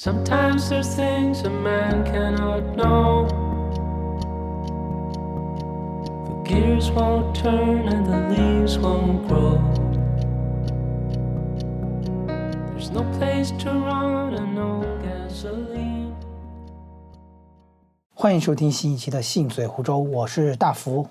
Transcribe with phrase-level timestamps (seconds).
[0.00, 3.26] Sometimes there's things a man cannot know.
[6.28, 9.58] The gears won't turn and the leaves won't grow.
[12.70, 16.14] There's no place to run and no gasoline.
[18.14, 21.08] 欢迎收听新一期的《信嘴湖州》，我是大福。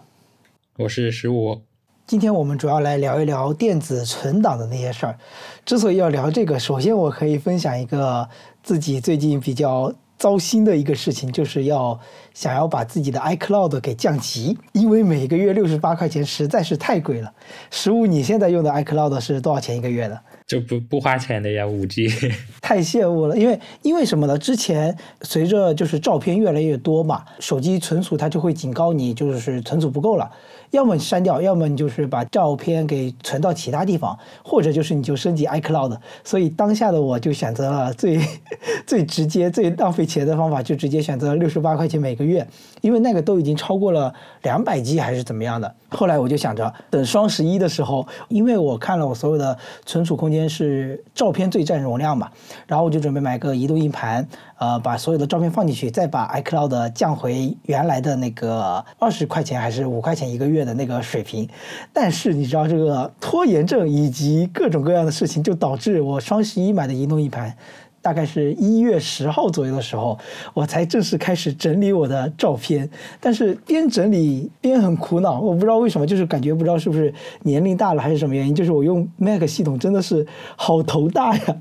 [0.77, 1.61] 我是十五，
[2.07, 5.19] 今天我们主要来聊一聊电子存档的那些事儿。
[5.65, 8.25] 之所以要聊这个，首先我可以分享一个
[8.63, 11.99] 自己最近比较糟心的一个事情，就是要
[12.33, 17.29] 想要把自己的 iCloud 给降级，因为每个月六十八块钱实在是太贵了。
[17.71, 20.17] 十五，你现在用的 iCloud 是多少钱一个月的？
[20.47, 22.07] 就不不花钱的呀，五 G。
[22.63, 24.37] 太羡慕了，因为因为什么呢？
[24.37, 30.31] 之前随着就是照片越来越多嘛，手机存储它就会警告你，就是存储不够了，
[30.71, 35.97] 要么删掉，要么你就是把照片给存到其他地方，或者就是你就升级 iCloud。
[36.23, 38.19] 所以当下的我就选择了最
[38.85, 42.45] 最直接、最浪费钱的方法，就直接选择六十八块钱每个月，
[42.81, 45.73] 因为那个都已经超过了两百 G 还是怎么样的。
[45.89, 52.29] 后来我就想着，等双十一的时候，因为我看了我所有的存储空间是照片最占容量嘛，
[52.67, 54.27] 然后我就准备买个移动硬盘，
[54.57, 61.47] 呃，把所有的照片放进去，再把 iCloud 降回原来的那个二十块钱还是五块钱一个月的那个水平。
[61.93, 67.55] 但是你知道这个拖延症以及各种各样的事情，就导致我双十一买的移动硬盘。
[68.07, 70.17] 大概是一月十号左右的时候，
[70.53, 72.89] 我才正式开始整理我的照片。
[73.19, 81.57] 但是边整理边很苦恼，我不知道为什么，就是感觉不知道是不是年龄大了还是什么原因，就是我用 Mac 系统真的是好头大呀，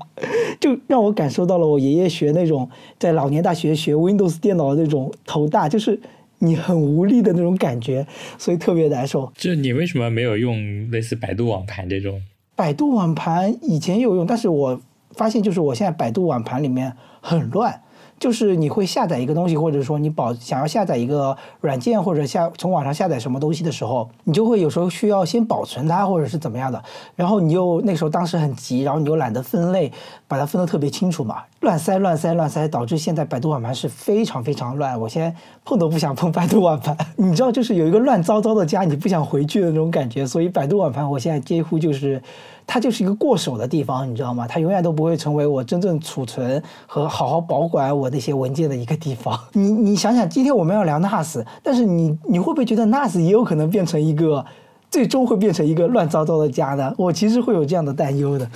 [0.61, 5.99] 就让我感受到了我爷爷学那种在老年大学学 Windows 电脑的那种头大，就是
[6.39, 9.29] 你很无力的那种感觉，所以特别难受。
[9.35, 12.21] 就你为什么没有用类似百度网盘这种？
[12.55, 14.79] 百度网盘以前有用，但是我。
[15.17, 17.81] 发现就是我现在百度网盘里面很乱，
[18.19, 26.81] 就是你会下载一个东西，或者说你保想要下载一个软件或者下从网上下载什么东西的时候，你就会有时候需要先保存它或者是怎么样的，
[27.15, 29.91] 然后你又那时候当时很急，然后你又懒得分类，
[30.27, 35.35] 把它分得特别清楚嘛，乱塞乱塞乱塞，导致现在百度网盘是非常非常乱，我现在
[35.65, 42.21] 碰都不想碰百度网盘，你知道就是有一个乱糟糟的家，你不想回去的那种感觉，所以百度网盘我现在几乎就是。
[42.67, 44.45] 它就是一个过手的地方，你知道吗？
[44.45, 49.39] 它永远都不会成为我真正储存和好好保管我那些文件的一个地方。
[49.53, 54.45] 你你想想，今天我们要聊 NAS，但是你你会不会觉得 NAS 也有可能变成一个，
[54.91, 56.93] 最终会变成一个乱糟糟的家呢？
[56.97, 58.47] 我其实会有这样的担忧的。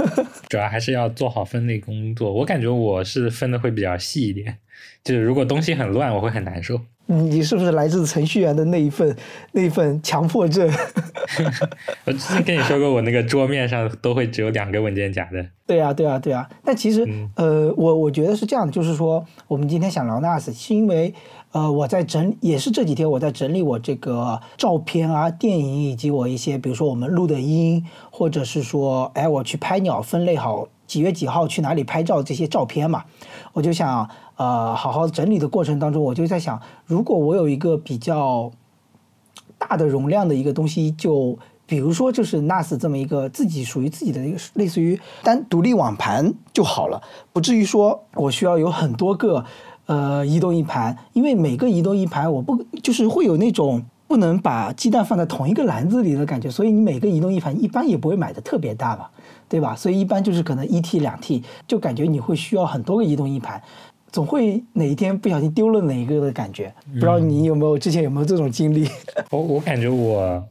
[0.48, 2.32] 主要还是要做好分类工作。
[2.32, 4.56] 我感觉我是分的会比较细一点，
[5.04, 6.80] 就是如果东西很乱，我会很难受。
[7.10, 9.16] 你是不是来自程序员的那一份
[9.52, 10.70] 那一份强迫症？
[12.04, 15.44] 我之前跟你说过，我那个桌面上都会只有两个文件夹的。
[15.66, 16.46] 对啊，对啊，对啊。
[16.62, 21.14] 但其实，呃，我我觉得是这样的，就是说，我们今天想聊 NAS，是因为，
[21.52, 33.04] 呃，我在整，也是这几天我在整理我这个照片啊、电影以及我一些，比如说我们录的音，或者是说，哎，我去拍鸟，分类好几月几号去哪里拍照这些照片嘛，
[33.54, 34.08] 我就想。
[34.38, 38.50] 呃，好好整理的过程当中，我就在想，如果我有一个比较
[39.58, 49.44] 大的容量的一个东西，就比如说就是 NAS 这么一个自己属于自己的一个类似于单独立网盘就好了，不至于说我需要有很多个
[49.86, 59.10] 呃移动硬盘，因为每个移动硬盘我不就是会有那种不能把鸡蛋放在同一个篮子里的感觉，所以你每个移动硬盘一般也不会买的特别大吧，
[59.48, 59.74] 对吧？
[59.74, 63.60] 所以一般就是可能一 T 两 T，就感觉你会需要很多个移动硬盘。
[64.10, 68.88] 总会哪一天不小心丢了哪一个的感觉，不知道你有没有之前有没有这种经历？
[69.30, 70.42] 我我感觉我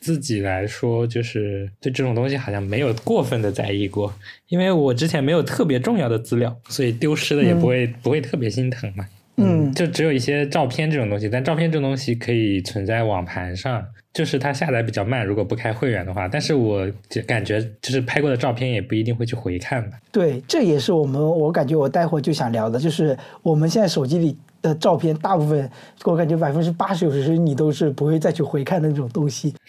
[0.00, 4.12] 自己来说，就是对这种东西好像没有过分的在意过，
[4.48, 9.06] 因为我之前没有特别重要的资料，所以丢失了也不会不会特别心疼嘛。
[9.36, 13.84] 嗯，就只有一些照片这种东西，但照片这种东西可以存在网盘上。
[14.12, 19.96] 就是它下载比较慢，如果不开会员的话，但是我就感觉就是拍过的照片也不一定会去回看吧。
[20.12, 25.66] 对，这也是我们我感觉我待会就想聊的，就是我们现在手机里的照片，大部分
[26.04, 29.54] 我感觉百分之八十九十你都是不会再去回看的那种东西。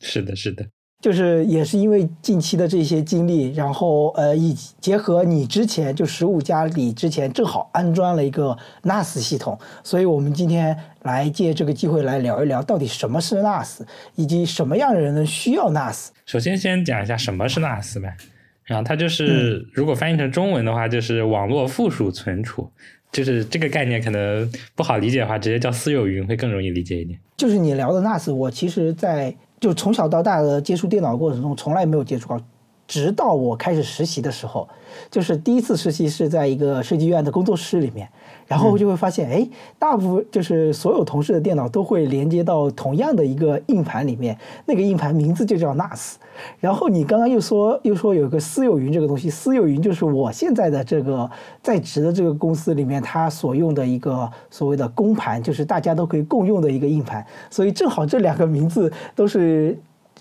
[0.00, 0.66] 是的，是的。
[1.00, 13.82] 就是也是因为近期的这些经历，然后呃，以结合你之前就十五家里之前正好安装了一个 NAS 系统，所以我们今天来借这个机会来聊一聊到底什么是 NAS，
[14.16, 16.08] 以及什么样的人需要 NAS。
[16.26, 18.16] 首先先讲一下什么是 NAS 呗，
[18.64, 22.68] 然后它就是如果翻译成中文的话，就是网络附属存储，
[23.12, 27.16] 就是这个概念可能不好理解的话，直接叫私有云会更容易理解一点。
[27.36, 29.36] 就是你聊的 NAS，我其实在。
[29.60, 32.40] 就从小到大的接触电脑过程中，从来没有接触过
[32.88, 34.66] 直到我开始实习的时候，
[35.10, 38.08] 就是第一次实习是在一个设计院的工作室里面，
[38.46, 39.46] 然后就会发现，哎，
[39.78, 46.14] 大部分就是所有同事的电脑都会连接到同样的一个硬盘里面，那个硬盘名字就叫 NAS。
[46.60, 51.30] 然后你刚刚又说又说有个私有云这个东西，私有云就是我现在的这个
[51.62, 59.78] 在职的这个公司里面它所用的一个所谓的公盘，就是大家都可以共用的一个硬盘，所以正好这两个名字都是，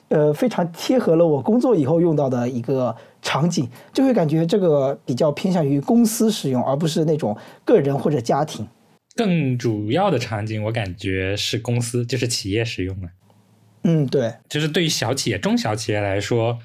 [0.10, 8.68] 呃，非常贴合了我工作以后用到的一个场景，就会感觉这个比较偏向于公司使用，而不是那种个人或者家庭。
[9.16, 13.10] 更主要的场景，我感觉是公司，就是企业使用了。
[13.84, 16.60] 嗯，对，就是对于小企业、中小企业来说，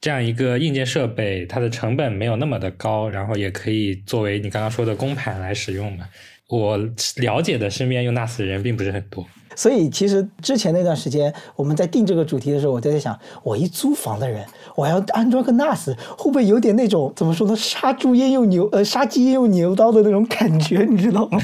[0.00, 6.06] 这样一个硬件设备，它的成本没有那么的高，然后也可以作为你刚刚说的公盘来使用嘛。
[6.48, 6.76] 我
[7.16, 9.26] 了解的身边用 NAS 的人并不是很多，
[9.56, 14.44] 所以其实之前那段时间我们在定这个主题的时候，我就在想，我一租房的人，
[14.76, 21.38] 我要安装个 NAS，会不会有点那种怎么说呢，杀猪焉用牛呃杀鸡焉用牛刀的那种感觉，你知道吗？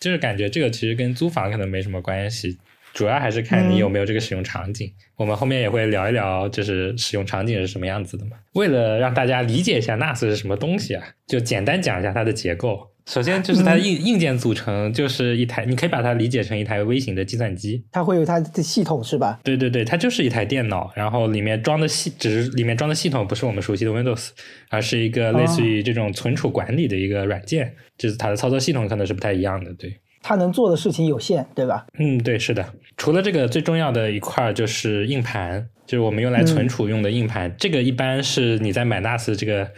[0.00, 2.58] 就是感觉这个其实跟租房可能没什么关系，
[2.92, 4.92] 主要还是看你有没有这个使用场景。
[5.16, 8.32] 我们后面也会聊一聊，就是使用场景是什么样子的嘛。
[8.52, 12.90] 为了让大家理解一下 NAS 是什么东西啊，就简单讲一下它的结构。
[13.06, 17.84] 首先就是它的硬硬件组成，就是一台，你可以把它理解成一台微型的计算机。
[17.92, 19.38] 它会有它的系统是吧？
[19.44, 24.30] 对对对，它就是一台电脑，然后里面装的系，只是里面装的系统不是我们熟悉的 Windows，
[24.70, 29.74] 而是一个类似于这种存储管理的一个软件，就是它的操作系统可能是不太一样的。
[29.74, 31.84] 对，它能做的事情有限，对吧？
[31.98, 32.66] 嗯，对，是的。
[32.96, 37.54] 除了这个，最重要的一块就是硬盘，就是我们用来存储用的硬盘。
[37.58, 39.68] 这个一般是你在买 NAS 这个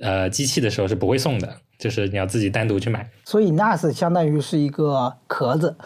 [0.00, 1.60] 呃机器的时候是不会送的。
[1.78, 5.76] 就是你要自己单独去买，所以 NAS 相当于是一个壳子。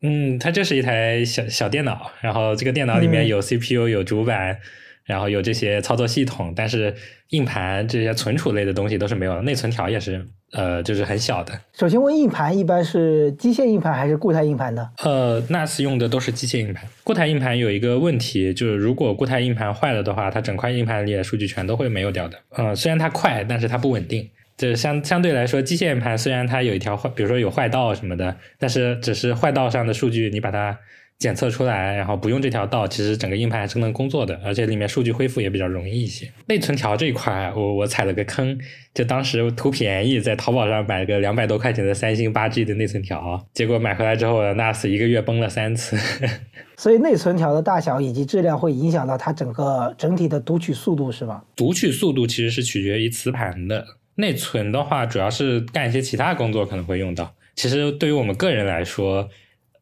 [0.00, 4.58] 嗯，它就是一台小小电脑，然后这个电脑里面有 CPU、有主板，
[5.04, 6.94] 然后有这些操作系统，但是
[7.28, 11.52] 硬盘这些存储类的东西都是没有的，内存条也是呃，就是很小的。
[11.72, 14.90] 首先问硬盘一般是机械硬盘还是固态硬盘呢？
[15.04, 22.36] 呃，NAS 用的都是机械硬盘，固态硬盘有一个问题，就是如果固态硬盘坏了的话，它整块硬盘里的数据全都会没有掉的。
[22.58, 24.28] 嗯，虽然它快，但是它不稳定。
[24.62, 30.78] 就是相相对来说，机械硬盘虽然它有一条坏，比如说有坏道什么的，但是只是坏道上的数据，你把它
[31.18, 36.30] 检测出来，然后不用这条道，其实整个硬盘还是能工作的，而且里面数据恢复也比较容易一些。
[36.46, 38.56] 内存条这一块，我我踩了个坑，
[38.94, 45.98] 就当时图便宜，在淘宝上买个两百多块钱的三星八 G 的内存条，结果买回来之后，NAS 一个月崩了三次。
[46.78, 51.42] 所以内存条的大小以及质量会影响到它整个整体的读取速度，是吗？
[51.56, 53.84] 读取速度其实是取决于磁盘的。
[54.16, 57.34] 内存的话，主要是干一些其他工作可能会用到。
[57.54, 59.28] 其实对于我们个人来说，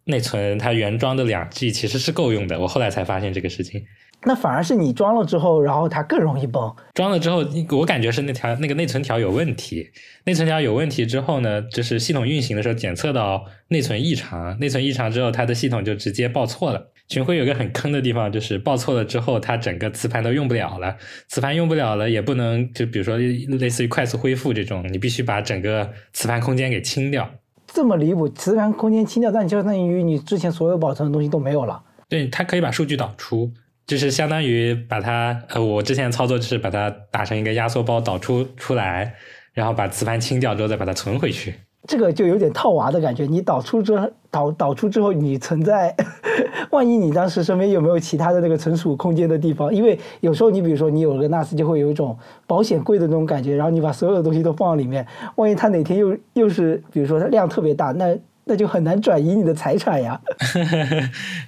[0.04, 2.58] 内存它原装的两 G 其实是够用的。
[2.58, 3.84] 我后来才发现这个事情。
[4.24, 6.70] 那反而是你装了之后，然后它更容易崩。
[6.94, 9.90] 装了之后，我感觉是那条那个内存条有问题。
[10.24, 16.92] 内存条有问题之后呢，就是系统运行的时候检测到内存异常，内存异常之后，它的系统就直接报错了。
[17.10, 20.96] 群晖有个很坑的地方，就是报错了之后，它整个磁盘都用不了了。
[21.28, 27.28] 磁盘用不了了，也不能就比如说类似于快速恢复这种，你必须把整个磁盘空间给清掉。
[27.66, 31.82] 这么离谱，磁盘空间清掉，但就相当于你之前所有保存的东西都没有了。
[32.08, 33.52] 对，它可以把数据导出，
[33.88, 39.14] 就是相当于把它呃，我之前操作就是把它打成一个压缩包导出出来，
[39.52, 41.54] 然后把磁盘清掉之后再把它存回去。
[41.86, 43.24] 这个就有点套娃的感觉。
[43.24, 45.94] 你导出之后导导出之后，你存在，
[46.70, 49.74] 万一你当时身边有没有其他的那个存储空间的地方？
[49.74, 53.56] 因为有时候你比如说你有个 NAS，就会有一种保险柜的那种感觉。
[53.56, 55.04] 然后你把所有的东西都放到里面，
[55.36, 60.20] 万一它哪天又又是比如说它量特别大，那那就很难转移你的财产呀。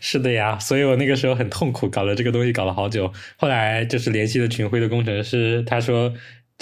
[0.00, 3.12] 是的呀，所以我那个时候很痛苦，搞了这个东西搞了好久。
[3.36, 6.12] 后来就是联系了群晖的工程师，他说。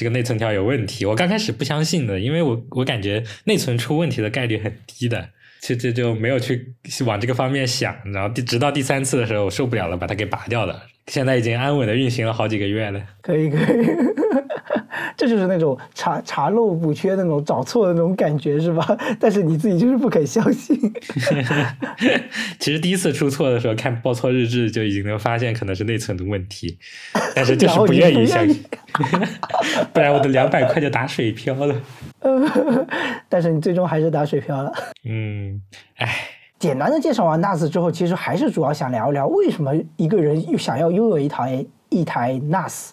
[0.01, 5.29] 这个内存条有问题，我刚开始不相信的，因为我我感觉内存出问题的概率很低的，
[5.61, 6.73] 其实就没有去
[7.05, 13.03] 往这个方面想，然后第直到第三次的时候我受不了了，把它给拔掉了，现在已经安稳的运行了好几个月了。
[13.21, 13.87] 可以可以。
[15.17, 18.97] 这就是那种查查漏补缺那种找错的那种感觉是吧？
[19.19, 20.77] 但是你自己就是不肯相信。
[22.61, 26.79] 其实第一次出错的时候看报错日志就已经能发现可能是内存的问题，
[27.35, 28.63] 但是就是不愿意相信，
[29.93, 31.75] 不然我的两百块就打水漂了。
[33.29, 34.73] 但是你最终还是打水漂了。
[35.05, 35.61] 嗯，
[35.97, 36.09] 哎，
[36.61, 42.91] 简单的介绍完 NAS 之后，其实还是主要想聊一聊为什么一个人又想要拥有一台一台 NAS。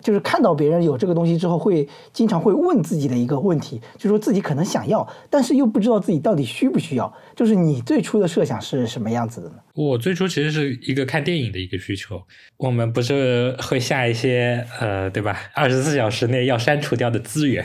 [0.00, 7.12] 就是看到别人有这个东西之后，会经常会问自己的一个问题，就说自己可能想要，但是又不知道自己到底需不需要。
[7.36, 9.56] 就是你最初的设想是什么样子的呢？
[9.74, 12.18] 我最初其实是一个看电影的一个需求。
[12.56, 15.36] 我们不是会下一些呃，对吧？
[15.54, 17.62] 二十四小时内要删除掉的资源，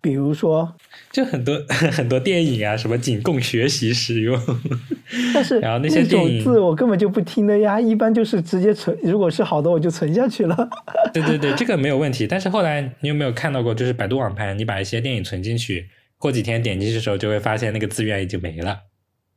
[0.00, 0.74] 比如说，
[1.10, 4.40] 就很多 很多电影啊，什么仅供学习使用。
[5.32, 10.68] 但是然后那些电影种字我根本就不听的呀，一般就是直接存，如果是好的我就存下去了。
[11.12, 12.26] 对对对，这个没有问题。
[12.26, 15.88] 但是后来你有没有看到过，就是百度网盘，你把一些电影存进去，
[16.18, 18.78] 过几天点进去的时候，就会发现那个资源已经没了。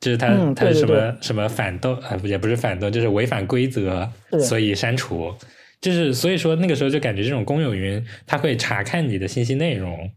[0.02, 4.10] 就是它，嗯它是什么什么反动啊，不也不是反动，就是违反规则，
[4.40, 5.34] 所以删除。
[5.80, 10.12] 就是所以说那个时候就感觉这种公有云，它会查看你的信息内容，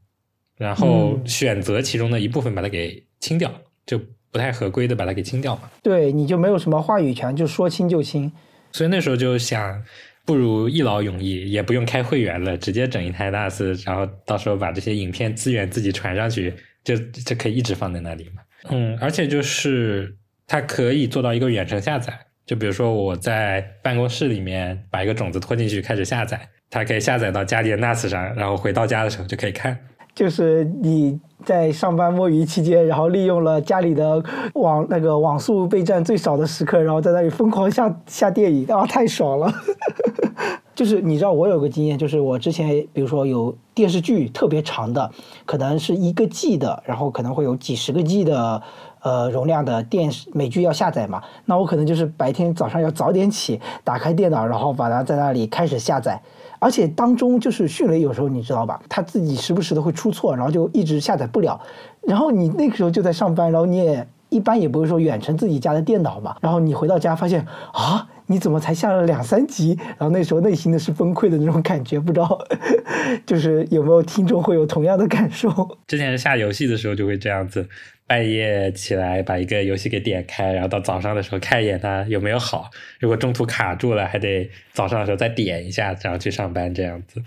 [0.56, 3.52] 然后嗯选择其中的一部分把它给清掉，
[3.87, 3.99] 就
[4.30, 5.70] 不太合规的把它给清掉嘛。
[5.82, 8.30] 对，你就没有什么话语权，就说清就清。
[8.73, 9.82] 所以那时候就想，
[10.25, 18.42] 不如一劳永逸，也不用开会员了，直接整一台 NAS，然后到时候把这些影片资源自己传上去，就就可以一直放在那里嘛。
[18.70, 29.78] 嗯，而且就是它可以做到一个远程下载，就比如说我在办公室里面把一个种子拖进去开始下载，它可以下载到家里的 NAS 上，然后回到家的时候就可以看。
[30.14, 34.23] 就是你在上班摸鱼期间，然后利用了家里的
[34.54, 39.52] 网那个网速备战最少的时刻，然后在那里疯狂下下电影，啊，太爽了！
[40.75, 45.11] 就是你知道，我有个经验，就是我之前比如说有电视剧特别长的，
[45.47, 48.62] 可能是一个 G 的，然后可能会有几十个 G 的
[49.02, 56.21] 呃容量的电视美剧要下载嘛，那我可能就是白天早上要早点起，打开电脑，然后把它在那里开始下载。
[56.64, 61.61] 而且当中就是迅雷有时候你知道吧，他自己时不时的会出错，然后就一直下载不了。
[62.00, 66.35] 然后你那个时候就在上班，然后你也一般也不会说远程自己家的电脑嘛。
[66.40, 69.78] 然后你回到家发现啊，你怎么才下了两三集？
[69.99, 72.38] 然后那时候内心的是崩溃的那种感觉，不知道
[73.26, 75.76] 就是有没有听众会有同样的感受？
[75.87, 77.68] 之前下游戏的时候就会这样子，
[78.06, 82.70] 半夜起来把一个游戏给点开，然后到早上的时候看一眼它有没有好，
[83.00, 87.23] 如果中途卡住了，还得早上的时候再点一下，然后去上班这样子。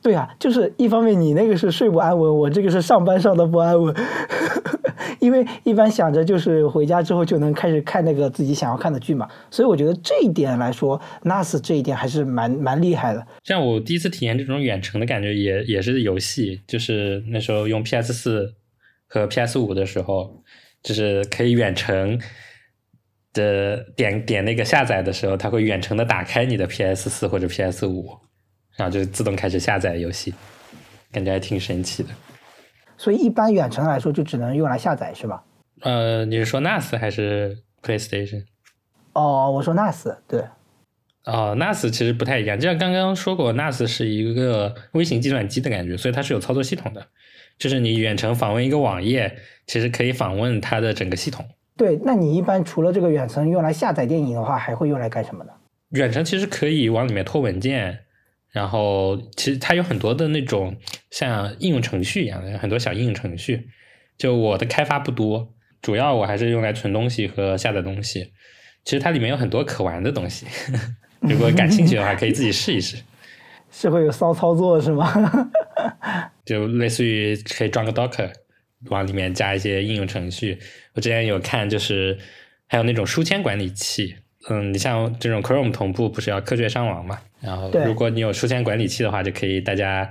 [0.00, 3.92] 对啊，就是一方面你那个是睡不安稳，我这个是上班上的不安稳，
[5.18, 13.26] 因为一般想着就是回家之后就能开始看那个自己想要看的剧嘛，所以我觉得这一点来说，NAS 这一点还是蛮蛮厉害的。
[13.42, 18.54] 像我第一次体验这种远程的感觉也，也是游戏，就是那时候用 PS 四
[19.08, 20.42] 和 PS 五的时候，
[20.82, 22.20] 就是可以远程
[23.32, 28.16] 的点点那个下载的时候，它会远程的打开你的 PS 四或者 PS 五，
[28.76, 30.34] 然后就自动开始下载游戏，
[31.10, 32.10] 感觉还挺神奇的。
[32.96, 35.44] 所以一般远程来说就只能用来下载是吧？
[35.82, 38.44] 呃，你是说 NAS 还是 PlayStation？
[39.12, 40.40] 哦，我说 NAS 对，
[41.24, 47.06] 哦，NAS 其实不太一样，就像刚刚说过，NAS 是一个微型计算机的感觉，所以它是有操作系统的。
[47.58, 49.36] 就是你远程访问一个网页，
[49.66, 51.44] 其实可以访问它的整个系统。
[51.76, 55.50] 对，那你一般除了这个远程用来下载电影的话，还会用来干什么呢？
[55.90, 58.00] 远程其实可以往里面拖文件，
[58.50, 60.76] 然后其实它有很多的那种
[61.10, 63.68] 像应用程序一样的很多小应用程序。
[64.16, 65.48] 就我的开发不多，
[65.80, 68.32] 主要我还是用来存东西和下载东西。
[68.84, 70.46] 其实它里面有很多可玩的东西，
[71.20, 72.96] 如果感兴趣的话，可以自己试一试。
[73.70, 75.12] 是会有骚操作是吗？
[76.48, 78.30] 就类似于可以装个 Docker，
[78.88, 80.58] 往里面加一些应用程序。
[80.94, 82.16] 我之前有看，就是
[82.66, 84.16] 还有那种书签管理器。
[84.48, 87.18] 嗯，你像这种 Chrome 同步不是要科学上网嘛？
[87.40, 90.10] 然后如果你有书签管理器的话，就可以大家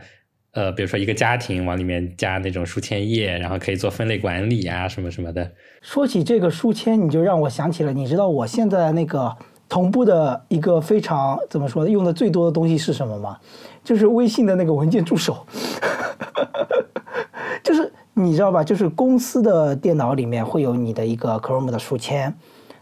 [0.51, 5.51] 呃，比如说一个家庭往里面加那种书签页，然后可以做分类管理啊什么什么的。
[5.81, 9.35] 说起这个书签，你就让我想起了，你知道我现在那个
[9.69, 13.37] 同步的一个非常怎么说呢，用的最多的东西是什么吗？
[13.83, 15.45] 就是微信的那个文件助手，
[17.63, 18.63] 就是你知道吧？
[18.63, 22.33] 就是公司的电脑里面会有你的一个 Chrome 的书签。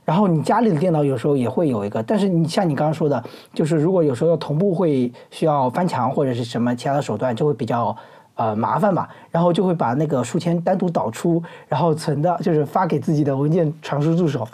[0.04, 3.24] 然后你家里的电脑有时候也会有一个，但是你像你刚刚说的，
[3.56, 7.96] 就是如果有时候要同步会需要翻墙或者是什么其他的手段，就会比较
[8.36, 9.10] 呃麻烦吧。
[9.32, 14.48] 然后就会把那个书签单独导出，然后存到就是发给自己的文件传输助手，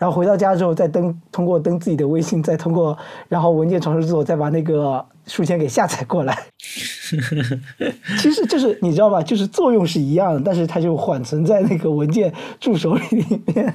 [0.00, 2.96] 然后回到家之后再登通过登自己的微信，再通过
[3.28, 6.34] 然后文件传输之后再把那个书签给下载过来。
[8.18, 13.74] 其实就是你知道吧，就是作用是一样的，但是它就缓存在那个文件助手里面。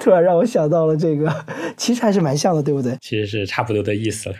[0.00, 1.32] 突然让我想到了这个，
[1.76, 2.98] 其实还是蛮像的，对不对？
[3.00, 4.34] 其实是差不多的意思了。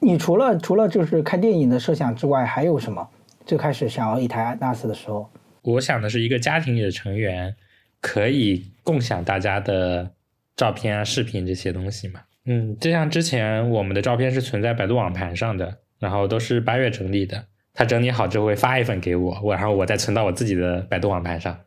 [0.00, 3.06] 你除了除了就是看电影的设想之外，还有什么？
[3.46, 5.28] 最开始想要一台 NAS 的时候，
[5.62, 7.54] 我想的是一个家庭里的成员
[8.00, 10.10] 可以共享大家的
[10.56, 12.20] 照片啊、视频这些东西嘛。
[12.44, 17.44] 嗯，就像之前我们的照片是存在百度网盘上的，然后都是八月整理的。
[17.74, 21.58] 他整理好之后会发一份给我，我然后我再存到我自己的百度网盘上，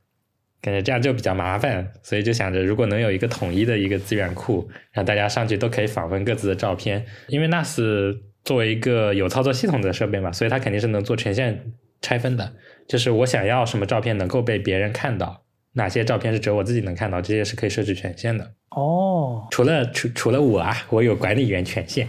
[0.61, 12.53] 感觉这样就比较麻烦，所以就想着如果能有一个统一的一个资源库，让大家上去都可以访问各自的照片，因为 NAS 作为一个有操作系统的设备嘛，所以它肯定是能做权限拆分的，
[12.87, 15.44] 就是我想要什么照片能够被别人看到，
[15.77, 18.49] 哪些照片是只有我自己能看到，这些是可以设置权限的。
[18.69, 22.07] 哦，除了除除了我啊，我有管理员权限，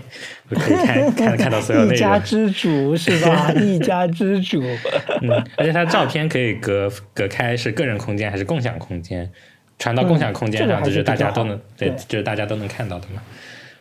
[0.48, 1.96] 我可以看 看看到所有内容。
[1.96, 3.52] 一家之主是吧？
[3.60, 4.62] 一家之主。
[5.22, 9.30] 嗯，而且它照片可以隔隔开是个人空间还是共享空间，
[9.78, 13.22] 传到共享空间上，就是大家都能对，就是大家都能看到的嘛。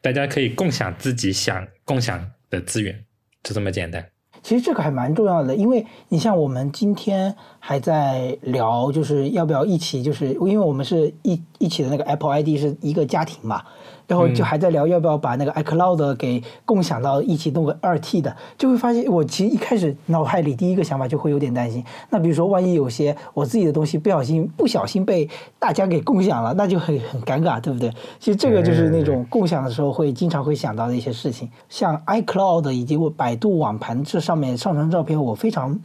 [0.01, 3.03] 大家可以共享自己想共享的资源，
[3.43, 4.05] 就这么简单。
[4.45, 13.63] 其实这个还蛮重要的，因为你像我们今天还在聊，就是要不要一起，就是因为我们是一一起的那个 Apple ID 是一个家庭嘛。
[14.07, 21.83] 然后就还在聊要不要把那个 iCloud 给共享到一起弄个二 T 的，就会发现我其实一开始脑海里第一个想法就会有点担心。
[22.09, 27.89] 那比如说万一有些我自己的东西不小心不小心被大家给共享了，那就很很尴尬，对不对？
[28.19, 31.49] 其实这个就是那种共享的时候会经常会想到的一些事情。
[31.69, 35.79] 像 iCloud 以及我百度网盘这上面上传照片，我非常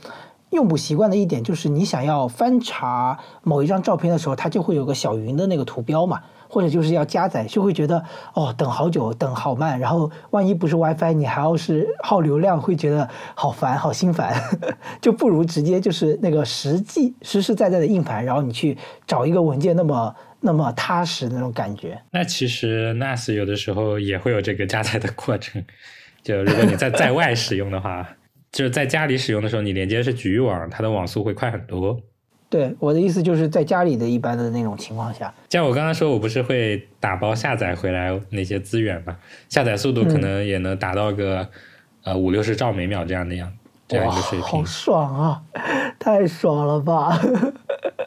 [0.50, 6.20] 用不习惯的一点就是，你想要翻查某一张照片的时候，它就会有个小云的那个图标嘛。
[6.50, 8.04] 或者就是要加载，就会觉得
[8.34, 14.34] 哦，等好久，等好慢，然后万一不是 WiFi，你还要是耗流量，会觉得好烦，好心烦，
[15.00, 18.76] 就不如直接就是那个实际实实在在的硬盘，然后你去
[19.06, 21.96] 找一个文件，那么那么踏实那种感觉。
[22.10, 25.64] 那其实 NAS 有的时候也会有这个加载的过程，
[26.22, 28.06] 就如果你在在外使用的话，
[28.50, 31.96] 就是在家里使用的时候，你连接是局域网，它的网速会快很多。
[32.50, 39.16] 对我的意思就是在家里的一般的那种情况下，像我刚刚说，我不是会打包下载回来那些资源嘛？
[39.48, 41.48] 下载速度可能也能达到个
[42.02, 43.52] 呃五六十兆每秒这样的样
[43.86, 45.42] 这样一个水平，好爽啊！
[45.98, 47.20] 太爽了吧！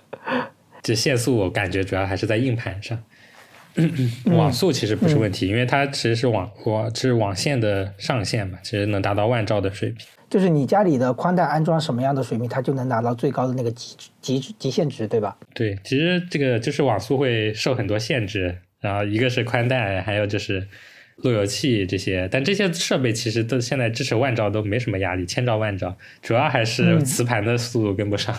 [0.84, 3.02] 这限速我感觉主要还是在硬盘上，
[4.26, 10.06] 网速其实不是问题，因为它其实是网网是网线的上限嘛，其实能达到万兆的水平。
[10.30, 15.38] 就是你家里的宽带安装什么样的水平，它就能达到最高的那个极极极限值，对吧？
[15.54, 20.68] 对，其实这个就是网速会受很多限制，然后一个是宽带，还有就是
[21.18, 28.36] 路由器这些，但这些设备其实都现在支持万兆都没什么压力，千兆万兆，主要还是磁盘的速度跟不上。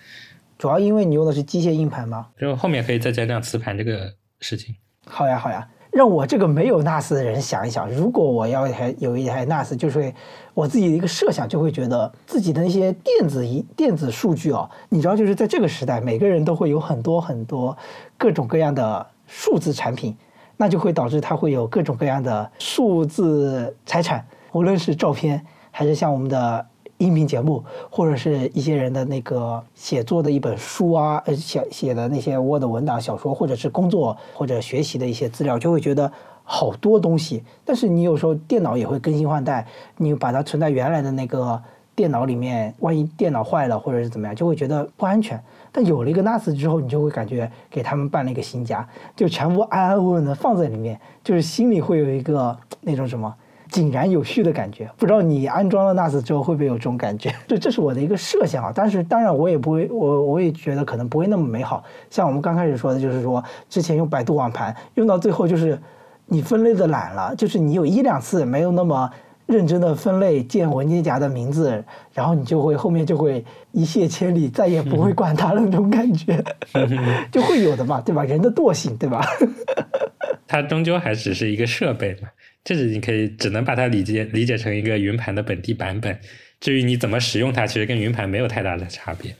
[0.56, 2.28] 主要因为你用的是机械硬盘吗？
[2.40, 4.74] 就后面可以再加上磁盘这个事情。
[5.06, 5.68] 好呀，好呀。
[5.92, 10.12] 让我这个没有 NAS 的人想一想，如果我要一台有一台 NAS，就是
[10.52, 17.74] 我自己的一个设想，就会觉得自己的那些电子一电子数据哦，你知道，就是在这个时代，每个人都会有很多很多
[18.18, 20.14] 各种各样的数字产品，
[20.58, 24.22] 那就会导致它会有各种各样的数字财产，
[24.52, 26.66] 无论是照片还是像我们的。
[26.98, 36.10] 音频节目，或者是一些人的那个写作的一本书啊，呃，写写的那些 Word 文档、小说，或者是工作或者学习的一些资料，就会觉得
[36.42, 37.42] 好多东西。
[37.66, 39.66] 但是你有时候电脑也会更新换代，
[39.98, 41.62] 你把它存在原来的那个
[41.94, 45.38] 电脑里面，万一电脑坏了或者是怎么样，就会觉得不安全。
[45.70, 53.34] 但有了一个 NAS 之后，你就会感觉给他们办了一个新家，就全部安安稳稳的放在里面，就是心里会有一个那种什么。
[53.70, 57.34] 井然有序的感觉，不知道你安装了 NAS 之后会不会有这种感觉？
[57.48, 58.72] 对，这是我的一个设想啊。
[58.74, 61.82] 但是当然我也不会，我我也觉得可能不会那么美好。
[62.10, 65.78] 像我们刚开始说的，就是说之前用百度网盘，用到最后就是
[66.26, 69.10] 你分类的懒了，就是你有一两次没有那么
[69.46, 76.42] 认真的分类建文件夹的名字，然后你就会后面就会一泻千里，再也不会管它了那种感觉，
[77.30, 78.24] 就会有的嘛，对吧？
[78.24, 79.24] 人的惰性，对吧？
[80.48, 82.28] 它终究还只是一个设备嘛。
[82.66, 86.18] 这是你可以只能把它理解理解成一个云盘的本地版本，
[86.58, 89.32] 至于你怎么使用它，其实跟云盘没有太大的差别。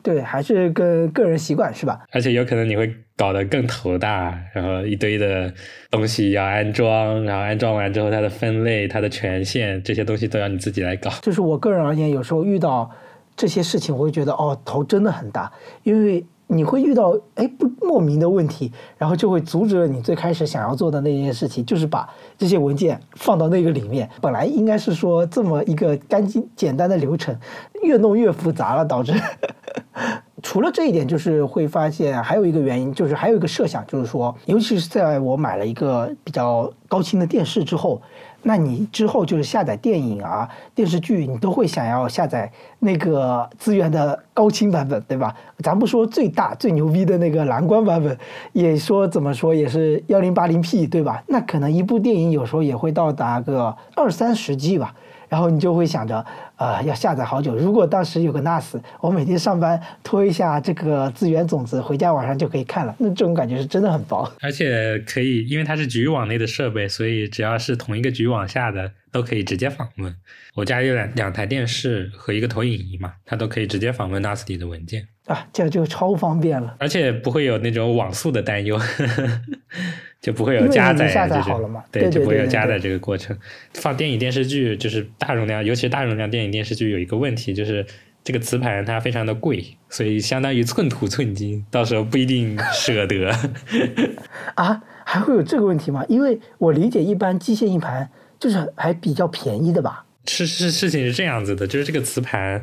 [0.00, 2.06] 对，还是跟个人习惯是吧？
[2.12, 5.52] 而且有可能你会搞得更头大，然后一堆的
[5.90, 11.10] 东西要安装，然后安装完之后它的分类、它的权限这些东西都要你自己来搞。
[11.20, 12.88] 就是我个人而言，有时候遇到
[13.36, 16.24] 这些事情，我会觉得哦，头真的很大，因为。
[16.50, 24.08] 你会遇到哎不莫名的问题，然后就会阻止了你最开始想要做的那件事情，就是把这些文件放到那个里面。
[24.22, 27.36] 本来应该是说这么一个干净简单的流程，
[27.82, 29.12] 越弄越复杂了，导致。
[30.42, 38.00] 除了这一点，就是会发现还有一个原因，就是还有一个设想，就是说，尤其是在我买了一个比较高清的电视之后。
[38.42, 45.34] 那你之后就是下载电影啊、电视剧，你都会想要下载那个资源的高清版本，对吧？
[45.58, 48.16] 咱不说最大最牛逼的那个蓝光版本，
[48.52, 51.22] 也说怎么说也是幺零八零 P，对吧？
[51.26, 54.94] 那可能一部电影有时候也会到达个二三十 G 吧。
[55.28, 56.24] 然后你就会想着，
[56.56, 57.54] 呃，要下载好久。
[57.54, 64.30] 如果当时有个 NAS，我每天上班拖一下这个资源种子，回家晚上就可以看了，那这种感觉是真的很棒。
[64.40, 70.14] 而且可以，因为它是局域网内的设备，所以只要是同一个局域网下的，都可以直接访问。
[70.54, 75.06] 我家有两两台电视和一个投影仪嘛，它都可以直接访问 NAS 里的文件。
[75.26, 78.80] 啊，这样就超方便了，而且不会有那种网速的担忧，
[80.20, 83.36] 就不会有加载你下载好了嘛对，就不会有加载这个过程。
[83.74, 87.86] 放电影电视剧就是大容量，尤其是大容量电影电视剧有一个问题，就是
[88.24, 93.30] 这个磁盘它非常的贵，所以相当于寸土寸金，到时候不一定舍得。
[94.56, 96.04] 啊，还会有这个问题吗？
[96.08, 100.04] 因为我理解一般机械硬盘就是还比较便宜的吧？
[100.26, 102.62] 是是事情是这样子的，就是这个磁盘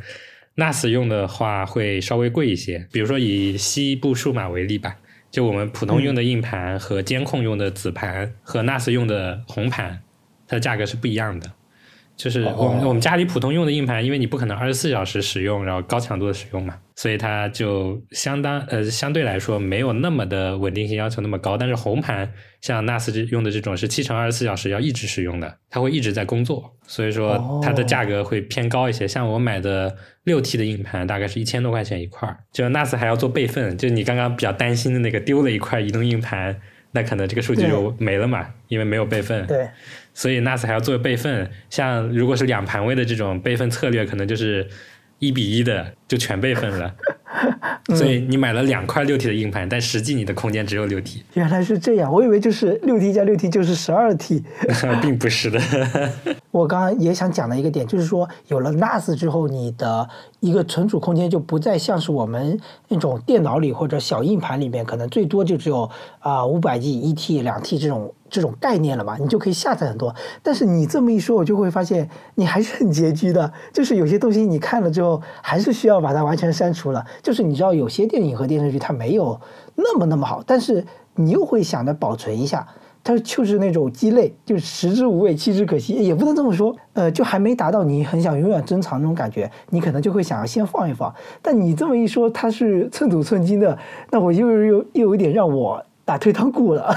[0.58, 2.86] NAS 用的话会稍微贵一些。
[2.92, 4.96] 比如说以西部数码为例吧，
[5.36, 10.02] 就我们普通用的硬盘和监控用的紫盘和 NAS 用的红盘，
[10.48, 11.52] 它的价格是不一样的。
[12.16, 21.58] 就是我们、哦我们家里普通用的硬盘，因为你不可能二十四小时使用，然后高强度的使用嘛，所以它就相当呃相对来说没有那么的稳定性要求那么高。
[21.58, 22.32] 但是红盘
[22.62, 29.08] 像 NAS 这用的这种是七乘二十四小时要一直使用的，它会一直在工作，所以说它的价格会偏高一些。
[29.08, 36.60] 像我买的六 T 的硬盘大概是一千多块钱一块儿，就 NAS 还要做备份，就你刚刚比较担心的那个丢了一块移动硬盘，
[36.92, 39.46] 那可能这个数据就没了嘛，因为没有备份。
[39.48, 39.68] 对，
[40.14, 41.52] 所以 NAS 还要做备份。
[41.70, 44.66] 像如果是两盘位的这种备份策略，可能就是
[45.20, 46.94] 一比一的就全备份了。
[47.94, 54.44] 所以你买了两块六 T 的硬盘，但实际你的空间只有六 T，原来是这样，我以为就是六 T 加六 T 就是十二 T。
[55.02, 55.60] 并不是的。
[56.50, 60.08] 我刚刚也想讲的一个点，就是说有了 NAS 之后，你的
[60.40, 70.14] 一个存储空间就不再像是我们那种电脑里或者小硬盘里面，可能最多就只有啊五百 G、一 T、两 T 这种这种概念了嘛，你就可以下载很多。
[70.42, 77.06] 但是你这么一说，我就会发现你还是很拮据的，就是有些东西你看了之后，还是需要把它完全删除了。
[77.22, 79.40] 就是你知道，有些电影和电视剧它没有
[79.76, 80.86] 那么那么好，但是
[81.16, 82.68] 你又会想着保存一下。
[83.08, 86.76] 它就是那种鸡肋，就是食之无味，弃之可惜，也不能这么说。
[86.94, 91.14] 呃，就还没达到你很想永远珍藏那种感觉，你可能就会想要先放一放。
[91.40, 93.78] 但你这么一说，它是寸土寸金的，
[94.10, 96.96] 那我又又又有点让我打退堂鼓了，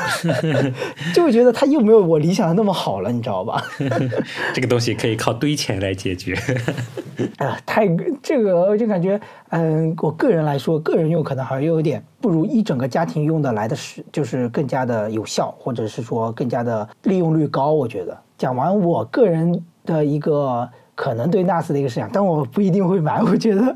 [1.14, 3.62] 就会觉得它又没有我理想的那么好了，你知道吧？
[4.53, 6.37] 这个东西可以靠堆钱来解决。
[7.38, 7.88] 哎呀，太
[8.23, 9.18] 这个我就感觉，
[9.49, 17.73] 嗯，我个人来说，个人用可能还有点不如一整个家庭用的来的是，就是更加的有效，或者是说更加的利用率高。
[17.73, 23.23] 我觉得讲完我个人的一个可能对 NAS 的一个设想，但我不一定会买。
[23.23, 23.75] 我觉得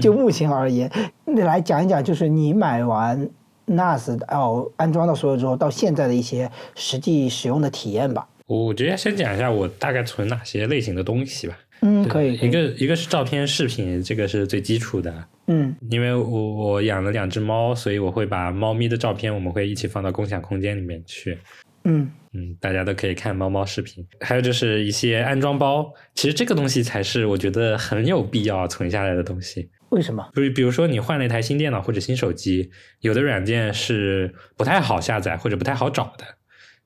[0.00, 0.90] 就目前而言，
[1.24, 3.28] 你来讲一讲，就是你买完
[3.68, 8.26] NAS 哦安装到所有之后，到现在的一些实际使用的体验吧。
[8.46, 11.58] 我觉得先讲一下我大概存哪些类型的东西吧。
[11.80, 15.12] 嗯，可以，可以一个一个是照片、视频，这个是最基础的。
[15.46, 21.38] 嗯因为我我养了两只猫，所以我会把猫咪的照片，我们会一起放到共享空间里面去。
[21.84, 24.04] 嗯嗯，大家都可以看猫猫视频。
[24.20, 29.70] 还有就是一些安装包，其实这个东西才是我觉得很有必要存下来的东西。
[29.90, 30.28] 为什么？
[30.34, 32.70] 比如比如说你换了一台新电脑或者新手机，
[33.00, 36.24] 有的软件是不太好下载或者不太好找的，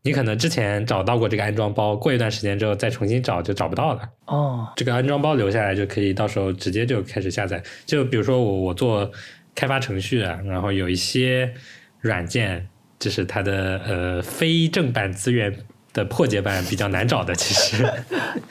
[0.03, 4.09] 你可能之前找到过这个安装包，过一段时间之后再重新找就找不到了。
[4.27, 7.62] 哦，这个安装包留下来就可以，到时候直接就开始下载。
[7.87, 9.11] 就比如说我我做
[9.55, 11.53] 开发程序啊，然后有一些
[12.01, 15.55] 软件，就是它的呃非正版资源
[15.93, 17.85] 的破解版比较难找的，其实。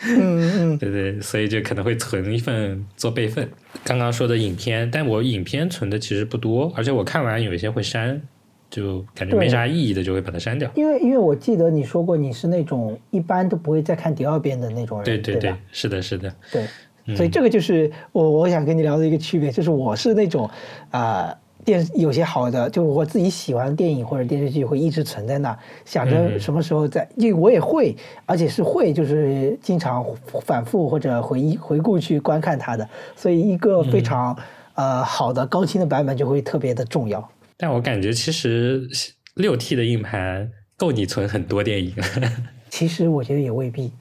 [0.06, 3.50] 嗯嗯对对，所以就可能会存一份做备份。
[3.84, 8.22] 刚刚说的影片，但我影片存的其实不多，而且我看完有一些会删，
[8.70, 10.70] 就感觉没啥意义的，就会把它删掉。
[10.76, 16.34] 因为因为我记得你说过你是那种一般都不会再看第二遍的那种人，对对对吧？，是的，是的。
[16.52, 16.66] 对，
[17.06, 20.50] 嗯所以这个就是我我想跟你聊的一个区别，就是我是那种
[20.92, 27.96] 啊、电有些好的，就我自己喜欢的电影或者电视剧会一直存在那，想着嗯什么时候再，因为我也会，
[28.26, 30.06] 而且是会就是经常
[30.46, 34.36] 反复或者回忆回顾去观看它的，所以一个非常、
[34.76, 37.30] 呃好的高清的版本就会特别的重要。
[37.58, 38.88] 但我感觉其实
[39.36, 41.94] 六 T 的硬盘够你存很多电影，
[42.70, 43.92] 其实我觉得也未必。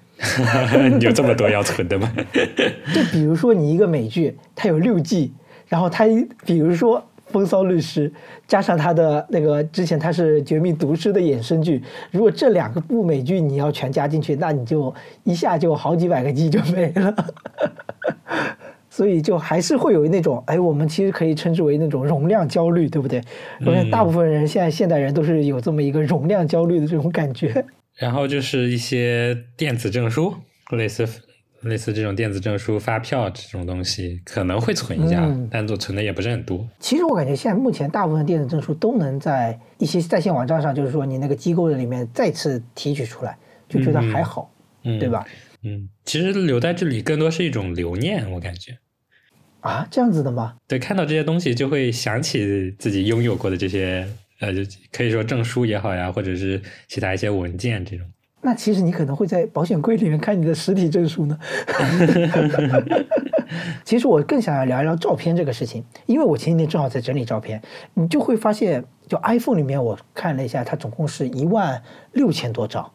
[0.99, 2.13] 你有这么多要存的吗？
[2.95, 5.33] 就比如说你一个美剧，它有六 G，，
[5.67, 6.05] 然后它
[6.45, 6.99] 比如说
[7.33, 8.11] 《风骚律师》，
[8.47, 14.93] 加上他的那个之前他是《绝命毒师》的衍生剧，如果这两个部美剧你要全加进去，那你就
[15.25, 17.15] 一下就好几百个 G 就没了。
[18.93, 23.23] 所以就还是会有那种，哎，我们其实可以称之为那种容量焦虑，对不对？
[23.65, 27.65] 我想大部分人现在现代人都是有这么一个容量焦虑的这种感觉。
[27.97, 30.35] 然后就是一些电子证书，
[30.77, 31.07] 类似
[31.63, 36.67] 类似这种电子证书、发票这种东西可能会存一下，嗯但做存的也不是很多。
[36.79, 43.37] 其实我感觉现在目前大部分电子证书都能在一些在线网站上，就是说你那个机构的里面再次提取出来，
[43.69, 44.51] 就觉得还好，
[44.85, 45.09] 嗯，对？
[45.09, 45.25] 吧？
[45.63, 48.79] 嗯，其实留在这里更多是一种留念，我感觉。
[49.61, 50.57] 啊，这样子的吗？
[50.67, 54.09] 对，看到这些东西就会想起自己拥有过的这些，
[54.41, 58.07] 呃，就可以说证书也好呀，或者是其他一些文件这种。
[58.43, 61.39] 那其实你可能会在保险柜里面看你的实体证书呢。
[63.85, 67.61] 其实我更想要聊一聊照片这个事情，因为我前几天正好在整理照片，
[67.95, 72.89] 你就会发现，就 iPhone 里面我看了一下，它总共是一万六千多张，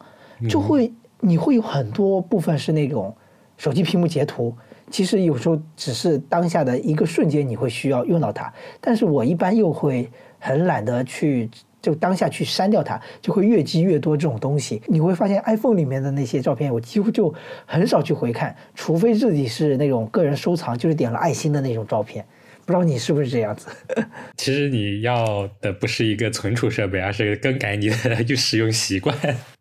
[0.48, 3.14] 就会你会有很多部分是那种
[3.58, 4.54] 手机屏幕截图，
[4.90, 11.50] 其实有时候只是当下的一个瞬间你会需要用到它，但是我一般又会很懒得去。
[11.86, 14.82] 就当下去删掉它，就会越积越多这种东西。
[14.88, 17.32] 你会发现 iPhone 里面的那些照片，我几乎就
[17.64, 22.26] 很少去回看，除非自己是那种个人收藏，就是点了爱心的那种照片。
[22.64, 23.68] 不知道你是不是这样子？
[24.36, 29.16] 其实你要的不是一个存储设备，而是更改你的就 使用习惯。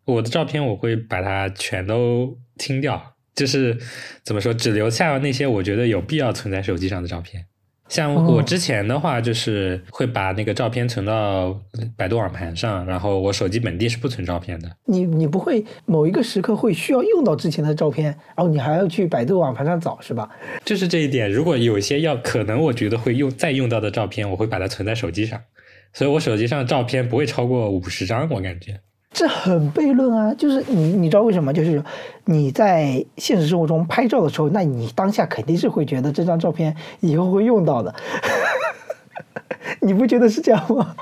[0.06, 3.78] 我的照片我会把它全都清掉，就是
[4.24, 7.46] 怎么说，只留下那些我觉得有必要存在手机上的照片。
[7.88, 11.56] 像我之前的话，就是会把那个照片存到
[11.96, 14.70] 百度网盘上，然后我手机本地是不存照片的。
[14.86, 20.28] 你你不会某一个时刻会需要用到之前的照片，然后你还要去百度网盘上找是吧？
[20.64, 25.40] 就是这一点，如果有些要可能我觉得会用再用到的照片，我会把它存在手机上，
[25.94, 28.80] 所以我手机上的照片不会超过五十张，我感觉。
[29.18, 30.34] 这很悖论啊！
[30.34, 31.54] 就是你你知道为什么？
[31.54, 31.82] 就是
[32.26, 37.96] 你在现实生活中拍照的时候，那你当下肯定是会觉得这张照片以后会用到的，
[39.80, 40.94] 你不觉得是这样吗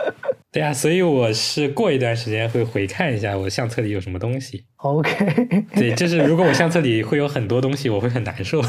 [0.53, 4.63] 对啊，所以我是过一段时间会回看一下我相册里有什么东西。
[4.77, 8.61] ？OK， 对，就是如果我相册里会有很多东西，我会很难受。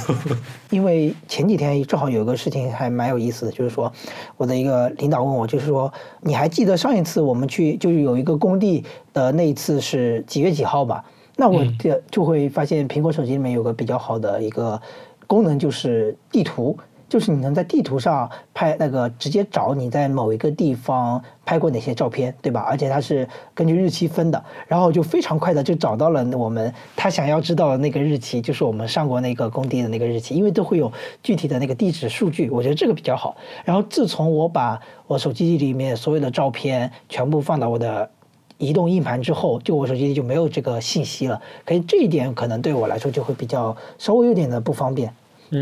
[0.70, 3.92] 因为前几天正好有个事情还蛮有意思的，就是说
[4.38, 5.92] 我的一个领导问我，就是说
[6.22, 11.04] 你还记得上一次我们去就是有一个工地的那一次是几月几号吧？
[11.36, 14.80] 那我就就会发现苹果手机里面有个比较好的一个
[15.26, 16.78] 功能，就是地图。
[17.08, 22.60] 就是你能在地图上拍那个直接找你在某一个地方拍过哪些照片，对吧？
[22.62, 30.90] 而且它是根据日期分的，然后就非常快的就找到了我们他想要知道的那个日期，就是我们上过那个工地的那个日期，因为都会有
[31.22, 33.36] 具体的那个地址数据，我觉得这个比较好。
[33.64, 38.10] 然后自从我把我手机里面所有的照片全部放到我的
[38.58, 41.40] 移动硬盘之后，就我手机里就没有这个信息了。
[41.64, 45.12] 可以这一点可能对我来说就会比较稍微有点的不方便。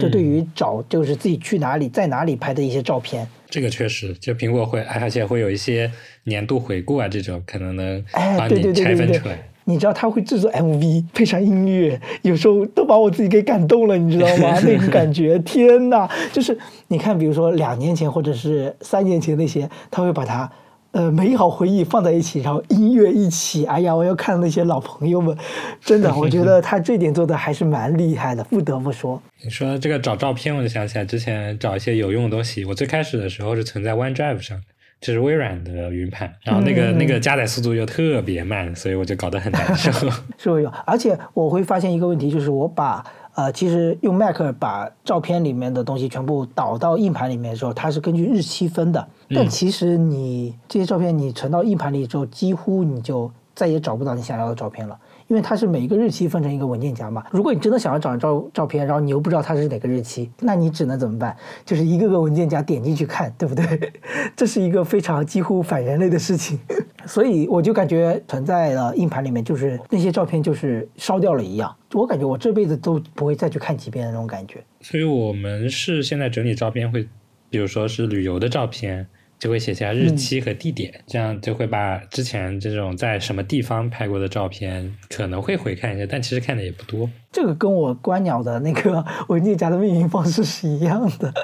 [0.01, 5.91] 就对于找就是自己去哪里在哪里拍的一些照片，这个确实，就苹果会，而且会有一些
[6.25, 9.39] 年度回顾啊，这种可能能哎，帮对对你对对对拆分出来。
[9.65, 14.59] 你知道他会制作 MV 配上音乐，有时候都把我自己给感动了，你知道吗？
[14.65, 16.11] 那种感觉，天哪！
[16.33, 20.51] 就是你看，比如说两年前或者是三年前那些，他会把它。
[20.93, 25.37] 呃，美好回忆放在一起，然后音乐一起，哎呀，我要看那些老朋友们，
[25.81, 29.21] 真的，我觉得他这点做的还是蛮厉害的，不得不说。
[29.43, 34.61] 你说这个找照片，我就想起来之前找一些有用的东西，我最开始的时候是存在 OneDrive 上，
[35.01, 39.91] 就是微软的云盘，然后那个、嗯那个加载速度又特别慢，所以我就搞得很难受。
[40.39, 43.03] 是会有，而且我会发现一个问题，就是我把
[43.35, 49.09] 呃，其实用 Mac 把照片里面的东西全部导到硬盘里面的时候，它是根据日期分的。
[49.35, 54.99] 但其实你这些照片你存到硬盘里之后，几乎你就再也找不到你想要的照片了。
[55.33, 57.25] 因为它是每一个日期分成一个文件夹嘛。
[57.31, 61.35] 如果你真的想要找照照片，然后你又不知道它是哪个日期，那你只能怎么办？
[61.65, 63.93] 就是一个个文件夹点进去看，对不对？
[64.37, 66.59] 这是一个非常几乎反人类的事情。
[67.07, 71.75] 所以我就感觉存在了硬盘里面，就是那些照片就是烧掉了一样。
[71.95, 74.63] 我感觉我这辈子都不会再去看几遍的那种感觉。
[74.83, 77.09] 所以我们是现在整理照片会，
[77.49, 79.07] 比如说是旅游的照片，
[79.43, 87.11] 就会写下日期和地点，这样就会把之前这种在什么地方拍过的照片可能会回看一下，但其实看的也不多。
[87.33, 91.35] 这个跟我观鸟的那个 文件夹的命名方式是一样的。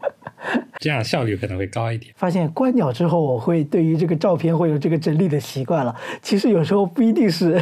[0.80, 2.12] 这样效率可能会高一点。
[2.14, 5.96] 发现观鸟之后，我会对于这个照片会有这个整理的习惯了。
[6.20, 7.58] 其实有时候不一定是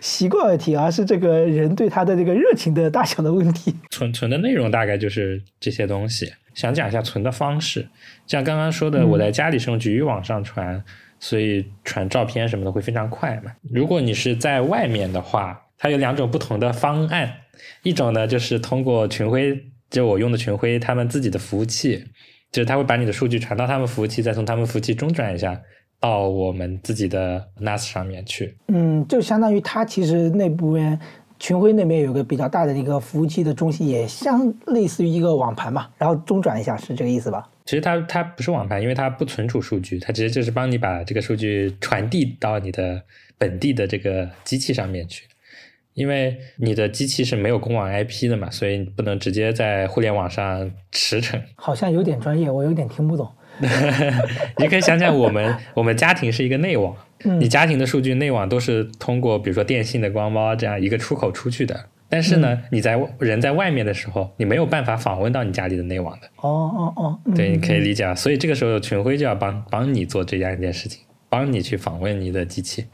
[0.00, 3.74] 习惯问题，而是这个人对他的这个热情的大小的问题。
[3.90, 6.32] 存存的内容大概就是这些东西。
[6.54, 7.88] 想讲一下存的方式，
[8.26, 10.84] 像刚刚说的，我在家里是用局域网上传，
[11.18, 13.50] 所以传照片什么的会非常快嘛。
[13.70, 17.32] 如果你是在外面的话，它有两种不同的方案，
[17.82, 22.04] 一种呢就是通过群晖，就我用的群晖他们自己的服务器，
[22.50, 25.58] 就是他会把你的数据传到他们服务器，再从他们服务器中转一下
[26.02, 28.56] 到我们自己的 NAS 上面去。
[28.66, 30.98] 嗯，就相当于它其实那部分
[31.38, 37.48] 群晖那边有个比较大的一个服务器的中心，也相类似于一个网盘嘛，然后中转一下，是这个意思吧？
[37.64, 43.00] 其实它它不是网盘，因为它不存储数据，它直接就是帮你把这个数据传递到你的
[43.38, 45.24] 本地的这个机器上面去。
[45.94, 51.38] 因为你的机器是没有公网 IP 的嘛，所以你不能直接在互联网上驰骋。
[51.54, 53.30] 好像有点专业，我有点听不懂。
[54.58, 56.94] 你可以想想，我们我们家庭是一个内网，
[57.24, 61.86] 嗯你家庭的数据内网都是通过比如说电信的光猫这样一个出口出去的。
[62.08, 66.26] 但是呢，你在人在外面的时候，你没有办法访问到你家里的内网的。
[66.36, 68.14] 哦哦哦，嗯对，你可以嗯理解啊。
[68.14, 72.84] 所以这个时候群晖就要帮帮你做这样一件事情，帮你去访问你的机器，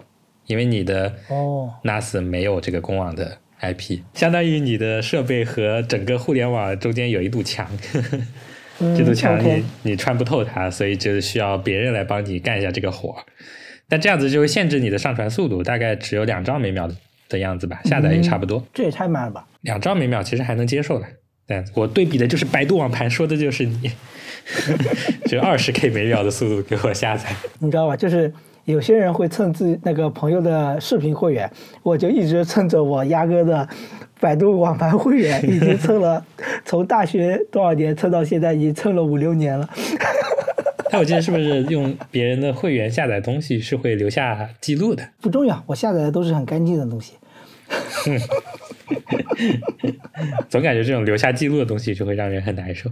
[0.47, 8.25] 因为你的哦 NAS 没有这个公网的 IP，相当于你的设备和整个互联网中间有一堵墙，嗯
[8.79, 13.25] 这堵墙你你穿不透它，所以就需要别人来帮你干一下这个活儿。
[13.89, 16.89] 但这样子就会限制你的上传速度，大概只有两兆每秒
[17.29, 18.65] 的样子吧，下载也差不多。
[18.73, 19.47] 这也太慢了吧？
[19.63, 21.07] 两兆每秒其实还能接受的。
[21.47, 23.91] 但我对比的就是百度网盘，说的就是你，
[25.25, 27.31] 只有二十 K 每秒的速度给我下载。
[27.59, 27.97] 你知道吧？
[27.97, 28.31] 就是
[28.73, 31.51] 有些人会蹭自己那个朋友的视频会员，
[31.83, 33.67] 我就一直蹭着我鸭哥的
[34.21, 36.23] 百度网盘会员，已经蹭了
[36.67, 39.67] 从大学多少年蹭到现在，已经蹭了五六年了。
[40.91, 45.03] 但我记得是不是用别人的会员下载东西是会留下记录的？
[45.23, 47.15] 不重要，我下载的都是很干净的东西。
[50.51, 52.91] 总感觉这种留下记录的东西就会让人很难受。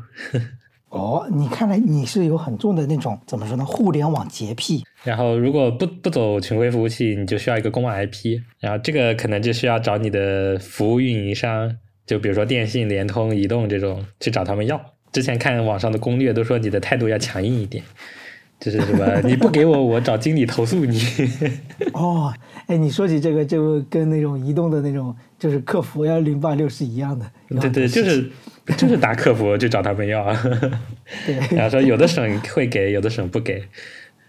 [0.90, 3.64] 哦，你看来你是有很重的那种怎么说呢？
[3.64, 4.84] 互联网洁癖。
[5.02, 14.80] 然后如果不不走群规服务器，你就需要一个公网 IP，然后这个可能就需要找你的服务运营商，就比如说电信、联通、移动这种去找他们要。
[15.12, 17.82] 之前看网上的攻略都说你的态度要强硬一点，
[18.60, 21.00] 就是什么 你不给我，我找经理投诉你。
[21.94, 22.32] 哦，
[22.66, 25.14] 哎，你说起这个，就跟那种移动的那种
[25.46, 27.24] 就是客服幺零八六是一样的。
[27.60, 28.28] 对对，就是
[28.76, 30.24] 就是 打客服就找他们要，
[31.24, 33.62] 对 然后说有的省会给，有的省不给。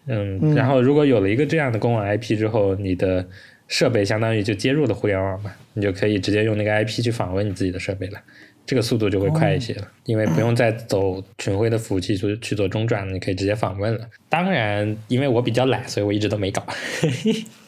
[0.06, 3.27] 嗯，然后如果有了一个这样的公网 IP 之后，你的
[3.67, 8.19] 设备相当于就接入了互联网嘛，你就可以直接用那个 IP 去访问你自己的设备了。
[8.67, 14.01] 这个速度就会快一些了，因为不用再走群晖的服务器去去做中转，你可以直接访问了。
[14.27, 16.62] 当然，因为我比较懒，所以我一直都没搞。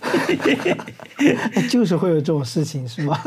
[0.02, 3.24] 哎 就是会有这种事情，是吧？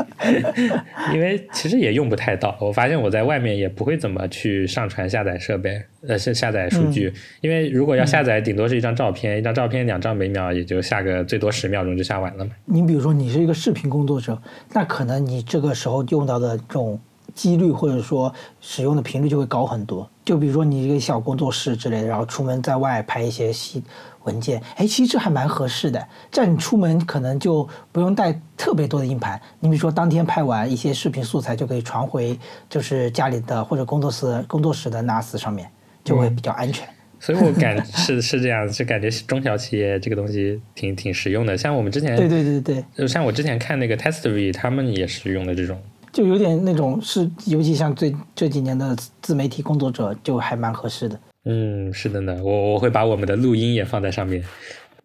[1.13, 12.51] 因为其实也用不太到，我发现我在外面也不会怎么去上传下载设备，呃，是下载数据，因为如果要下载，顶多是一张照片，一张照片两兆每秒，也就下个最多十秒钟就下完了嘛。
[12.65, 14.39] 你比如说你是一个视频工作者，
[14.73, 16.99] 那可能你这个时候用到的这种
[17.33, 20.09] 几率或者说使用的频率就会高很多。
[20.23, 23.83] 就比如说你一个小工作室之类的，然后出门在外拍一些细
[24.23, 26.07] 文件，哎，其实这还蛮合适的。
[26.31, 35.69] 这样你出门可能就不用带特别多的硬盘，你比如说当天拍完一些视频素材就可以传回就是家里的或者工作室工作室的 NAS 上面，
[36.05, 36.87] 就会比较安全。
[37.19, 41.57] 所以我感是是这样，就感觉中小企业这个东西挺挺实用的。
[41.57, 45.81] 像我们之前，对对对对，就像我之前看那个 Testory，他们也是用的这种。
[46.13, 51.19] 就有点那种是，尤其像最这几年的自媒体工作者，就还蛮合适的。
[51.45, 54.43] 嗯，是的呢，我我会把我们的录音也放在上面，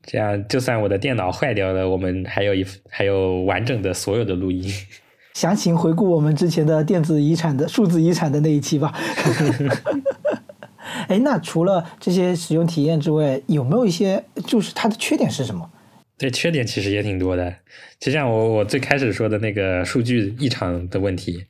[0.05, 4.71] 这样就算我的电脑坏掉了，我们还有一还有完整的所有的录音。
[5.35, 8.93] 详情回顾我们之前的电子遗产的数字遗产的那一期吧。
[11.09, 15.69] 哎，那除了这些使用体验之外，有没有一些就是它的缺点是什么？
[16.19, 17.55] 对，缺点其实也挺多的。
[18.01, 21.45] 就像我我最开始说的那个数据异常的问题，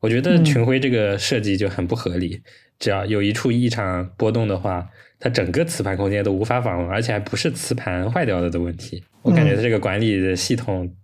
[0.00, 2.40] 我觉得群晖这个设计就很不合理。
[2.78, 9.02] 只要有一处异常波动的话，它整个磁盘空间都无法访问，而且还不是磁盘坏掉了的问题。
[9.22, 10.94] 我感觉它这个管理的系统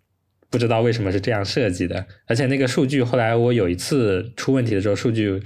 [0.48, 5.42] 不知道为什么是这样设计的，而且那个数据后来我有一次出问题的时候，数据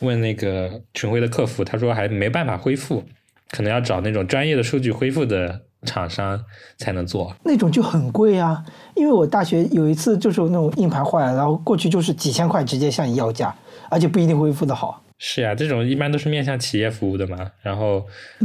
[0.00, 3.04] 问那个群晖的客服，他说还没办法恢复，
[3.50, 6.38] 可能要找那种专业的数据恢复的厂商
[6.76, 7.34] 才能做。
[7.44, 8.64] 那种就很贵啊，
[8.94, 13.54] 因为我大学有一次就是那种硬盘坏了，然后过去就是几千块直接向你要价，
[13.88, 15.02] 而且不一定恢复的好。
[15.22, 17.50] 是呀、这种一般都是面向企业服务的嘛。
[17.60, 18.02] 然后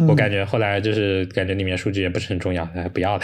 [0.08, 3.24] 我感觉后来就是感觉里面数据也不是很重要，还不要了。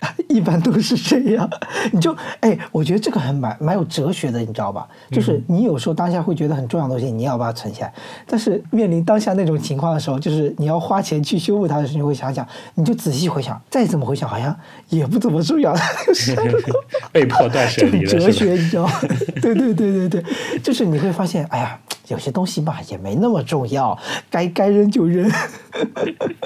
[0.28, 1.48] 一般都是这样，
[1.92, 4.86] 你就哎，我觉得这个很蛮蛮有哲学的，你知道吧？
[5.10, 7.92] 就是你有时候当下会觉得很重要的东西，你要把它存下来，
[8.26, 14.54] 但是面临当下那种情况的时候，就是你要花钱去修复它的时候，你会想想，你就仔细回想，再怎么回想，好像
[14.90, 15.74] 也不怎么重要，
[17.10, 18.92] 被迫断舍离了，哲学，你知道吗？
[19.40, 20.24] 对对对对对，
[20.62, 21.78] 就是你会发现，哎呀，
[22.08, 23.98] 有些东西嘛也没那么重要，
[24.30, 25.30] 该该扔就扔，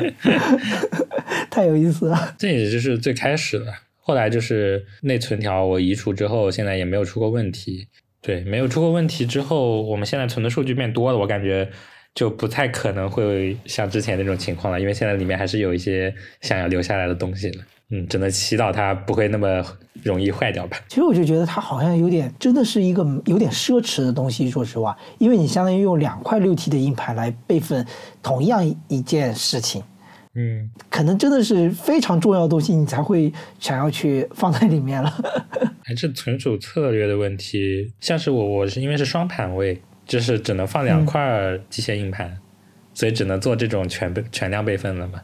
[1.50, 2.34] 太有意思了。
[2.38, 3.66] 这也就是最开始的。
[4.02, 7.86] 后来就是内存条我移除之后，现在也没有出过问题。
[8.22, 11.70] 对，没有出过问题之后，我们现在存的数据变多了，我感觉
[12.14, 17.64] 就不太可能会像之前那种情况了，因为现在里面还是有一些想要留下来的东西了。
[17.92, 19.64] 嗯，只能祈祷它不会那么
[20.04, 20.78] 容易坏掉吧。
[20.88, 24.48] 其实我就觉得它好像有点，真的是一个有点奢侈的东西。
[24.48, 27.84] 说实话，因为你相当于用两块六 T 的硬盘来备份
[28.22, 29.82] 同样一件事情，
[30.34, 35.12] 嗯，可能真的是非常重要的东西，你才会想要去放在里面了。
[35.82, 37.92] 还是存储策略的问题。
[37.98, 42.38] 像是我，我是因为是双盘位，就是只能放两块机械硬盘，
[42.94, 45.20] 所以只能做这种全备全量备份了嘛。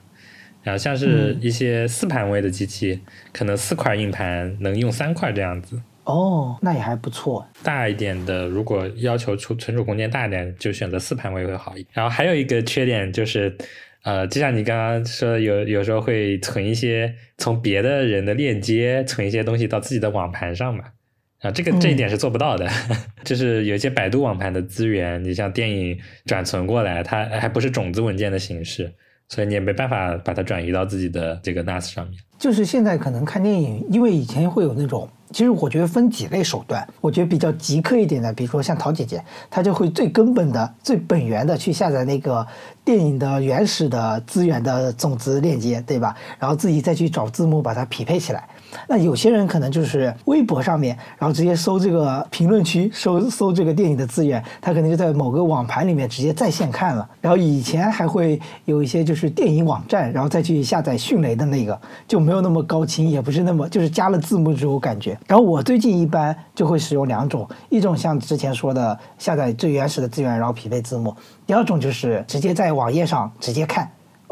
[0.67, 3.01] 然后像是一些四盘位的机器，
[3.33, 5.81] 可能四块硬盘能用三块这样子。
[6.03, 7.47] 哦，那也还不错。
[7.63, 11.87] 大一点的，如果要求储存储空间大一点，就选择四盘位会好一点。
[11.93, 13.57] 然后还有一个缺点就是，
[14.03, 20.83] 呃，就像你刚刚说，有有时候会存一些从别的人的链接存一些东西到自己的网盘上嘛。
[21.43, 22.69] 啊，这个这一点是做不到的，
[23.23, 28.93] 就是有一些百度网盘的资源，你像电影转存过来，它还不是种子文件的形式。
[29.29, 32.19] 所以你也没办法把它转移到自己的这个 NAS 上面。
[32.39, 36.87] 就是现在可能看电影，因为以前会有那种，其实我觉得分几类手段。
[37.01, 42.47] 我觉得比较极客一点的，比如说像陶姐姐，她就会最根本的、最本源的去下载那个
[42.85, 46.15] 电影的原始的资源的种子链接，对吧？
[46.39, 48.45] 然后自己再去找字幕把它匹配起来。
[48.89, 57.09] 那有些人可能就是微博上面，然后直接搜这个评论区，搜搜这个电影的资源，他可能就在某个网盘里面直接在线看了。
[57.21, 65.17] 然后以前还会有一些就是电影网站，然后再去下载迅雷的那个，就没有那么高清，也不是那么就是加了字幕之后感觉。
[65.29, 71.13] 然后我最近一般就会使用两种，一种像之前说的下载最原始的资源，然后匹配字幕；
[71.47, 73.89] 第二种就是直接在网页上直接看。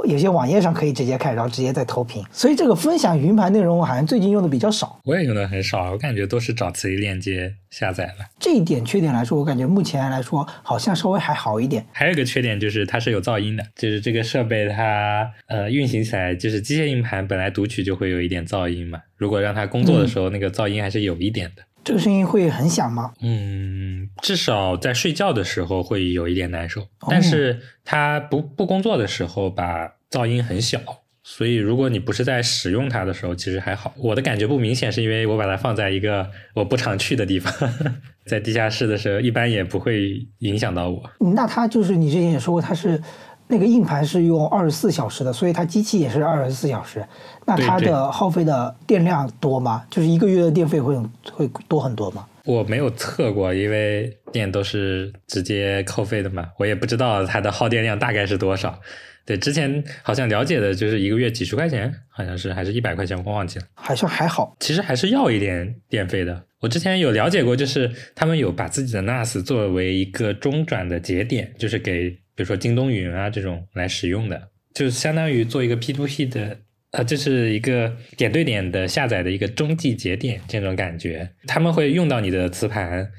[0.06, 4.98] 有些网页上可以直接看，然后直接再投屏，所以这个分享云盘内容我好像最近用的比较少。
[5.04, 8.26] 我也用的很少，我感觉都是找磁力链接下载了。
[8.38, 11.84] 这一点缺点来说，我感觉目前来说好像稍微还好一点。
[11.92, 21.62] 还有一个缺点就是它是有噪音的，就是这个设备它呃运行起来，就是机械硬盘本来读取就会有一点噪音嘛，如果让它工作的时候，那个噪音还是有一点的。
[21.84, 23.12] 这个声音会很响吗？
[23.20, 30.80] 嗯，至少在睡觉的时候会有一点难受，但是它不不工作的时候吧，噪音很小。
[31.26, 33.94] 所以如果你不是在使用它的时候，其实还好。
[33.96, 37.52] 我的感觉不明显，是因为我把它放在一个我不常去的地方，
[38.26, 41.10] 在地下室的时候，一般也不会影响到我。
[41.34, 43.00] 那它就是你之前也说过，它是。
[43.46, 47.04] 那个硬盘是用二十四小时的，所以它机器也是二十四小时。
[47.46, 49.84] 那它的耗费的电量多吗？
[49.90, 50.96] 就是一个月的电费会
[51.30, 52.26] 会多很多吗？
[52.46, 58.78] 我没有测过，因为电都是直接扣费的嘛，我也不知道它的耗电量大概是多少。
[59.26, 63.64] 对，之前好像了解的就是一个月几十块钱，好像是还是一百块钱，我忘记了。
[63.74, 66.42] 好像还好，其实还是要一点电费的。
[66.60, 72.18] 我之前有了解过，就是他们有把自己的 NAS 作为一个中转的节点，就是给。
[72.34, 76.58] 比如说京东云啊这种来使用的，就相当于做一个 P to P 的，
[76.90, 81.30] 呃，这是一个点对点的下载的一个中继节点这种感觉。
[81.46, 83.10] 他们会用到你的磁盘，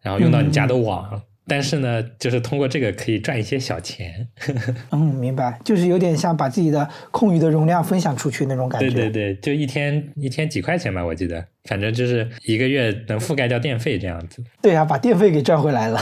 [0.00, 1.22] 然后用到你家的网。
[1.46, 4.28] 但是呢，就是通过这个可以赚一些小钱。
[4.92, 8.88] 嗯，明白，就是有点像把自己的空余的容量分享出去那种感觉。
[8.90, 14.42] 对对对，就一天一天几块钱吧，我记得，反正就是一个月能覆盖掉电费这样子。
[14.60, 16.00] 对啊，把电费给赚回来了。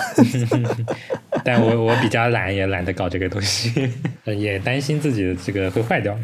[1.43, 3.73] 但我我比较懒，也懒得搞这个东西，
[4.27, 6.15] 也担心自己的这个会坏掉，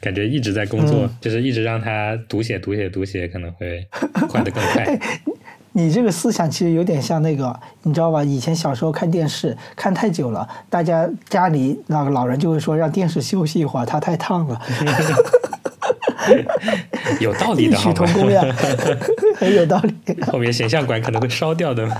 [0.00, 3.86] 感觉一直在工作，就是一直让它读写读写读写，可能会
[4.28, 4.98] 坏的更快。
[5.76, 8.22] 你这个思想其实有点像那个，你知道吧？
[8.22, 14.60] 以前小时候看电视看太久了，大家家里那个老人就会说让电视休息一会儿，它太烫了。
[17.20, 18.40] 有道理的，异曲同工呀，
[19.36, 19.94] 很 有道理。
[20.22, 21.96] 后面显像管可能会烧掉的嘛，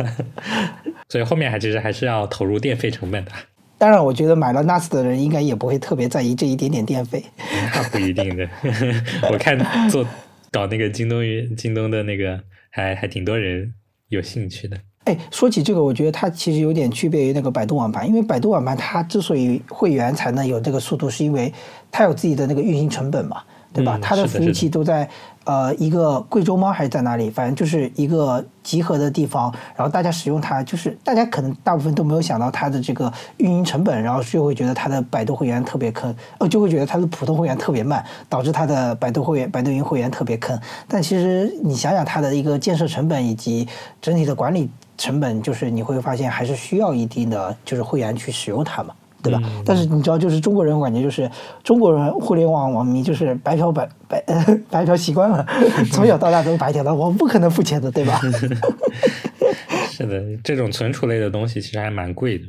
[1.09, 3.33] 所以后面还其实还是要投入电费成本的。
[3.77, 7.23] 当然，我觉得买了 NAS 的人应该也不会特别在意这一点点电费。
[7.75, 8.49] 那不一定的，
[9.31, 9.59] 我看
[9.91, 10.07] 做
[10.55, 12.41] 搞那个京东云、京东的那个。
[12.77, 13.73] 还还挺多人
[14.09, 14.77] 有兴趣的。
[15.05, 21.55] 哎，说起这个，我觉得它其实有点区别于那个百度网盘，因为百度网盘它之所以会员才能有这个速度，是因为
[21.93, 23.45] 它有自己的那个运行成本嘛。
[23.75, 23.99] 对吧？
[24.01, 25.09] 它的服务器都在
[25.45, 26.73] 呃一个贵州吗？
[26.73, 27.29] 还是在哪里？
[27.29, 29.11] 反正就是一个集合的。
[29.11, 29.53] 地方。
[29.77, 32.81] 然后大家使用它，就是大家可能大部分都没有想到它的。
[32.81, 35.03] 这个运营成本，然后就会觉得它的。
[35.11, 37.07] 百度会员特别坑，呃，就会觉得它的。
[37.09, 38.95] 普通会员特别慢，导致它的。
[38.95, 40.59] 百度会员、百度云会员特别坑。
[40.89, 42.35] 但其实你想想它的。
[42.35, 43.67] 一个建设成本以及
[44.01, 44.35] 整体的。
[44.35, 44.69] 管理
[44.99, 47.57] 成本，就是你会发现还是需要一定的。
[47.65, 48.95] 就是会员去使用它嘛。
[49.25, 49.41] 对吧？
[49.65, 51.29] 但是你知道，就是中国人，我感觉就是
[51.63, 54.23] 中国人互联网网民就是白嫖白白
[54.71, 55.45] 白嫖习惯了，
[55.91, 58.21] 从小到大都是白嫖的，我们不可能付钱的，对吧？
[59.91, 62.45] 是的，这种存储类的东西其实还蛮贵的，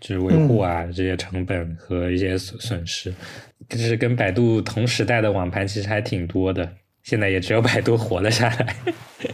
[0.00, 3.12] 就是维护啊、这些成本和一些损损失，
[3.68, 6.68] 就是跟百度同时代的网盘其实还挺多的，
[7.02, 8.76] 现在也只有百度活了下来，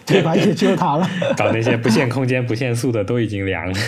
[0.05, 0.37] 对吧？
[0.37, 3.79] 也只有它了，搞那些不限空间、不限速的都已经凉了。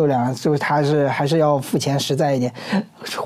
[0.00, 2.50] 都凉，就是他是还是要付钱实在一点，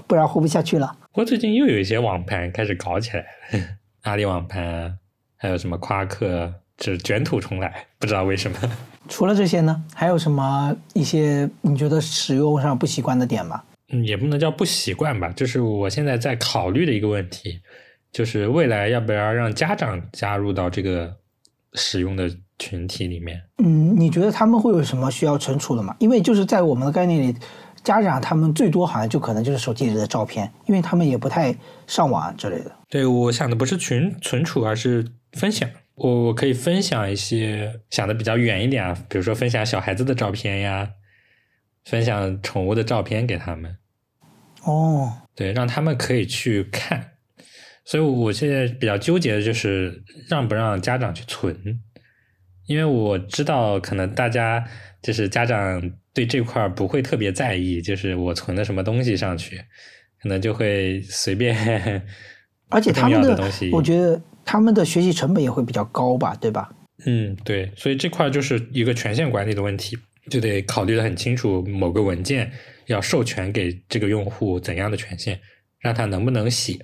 [0.09, 0.97] 不然活不下去了。
[1.13, 3.21] 不过最近又有一些网盘开始搞起来
[3.53, 3.65] 了，
[4.03, 4.99] 阿里网盘，
[5.37, 8.59] 还有什么夸克，就是卷土重来，不知道为什么。
[9.09, 13.63] 除了这些呢，还有什么一些你觉得使用上不习惯的点吗？
[13.93, 17.61] 嗯，也不能叫不习惯吧，就是我现在在考虑的一个问题，
[18.11, 21.15] 就是未来要不要让家长加入到这个
[21.75, 23.43] 使用的群体里面？
[23.59, 25.95] 嗯，你觉得他们会有什么需要存储的吗？
[25.99, 27.37] 因为就是在我们的概念里，
[27.83, 31.55] 家长他们最多好像就可能就是手机里的照片，因为他们也不太
[31.87, 32.73] 上网之类的。
[32.89, 35.69] 对我想的不是群存储，而是分享。
[35.97, 40.91] 我我可以分享一些想的比较远一点啊，比如说分享小孩子的照片呀，
[41.85, 43.77] 分享宠物的照片给他们。
[44.65, 47.11] 哦，对，让他们可以去看。
[47.85, 51.79] 所以我现在比较纠结的就是让不让家长去存，
[52.67, 54.65] 因为我知道可能大家
[55.03, 59.57] 就是家长对这块不会特别在意，就是我存的什么东西上去，
[60.21, 61.55] 可能就会随便。
[62.71, 66.75] 而且他们的东西，我觉得他们的学习成本也会比较高吧，对吧？
[67.07, 69.97] 嗯，对，所以这块就是一个权限管理的问题，
[70.31, 72.51] 就得考虑的很清楚，某个文件
[72.87, 75.39] 要授权给这个用户怎样的权限，
[75.81, 76.79] 让他能不能写。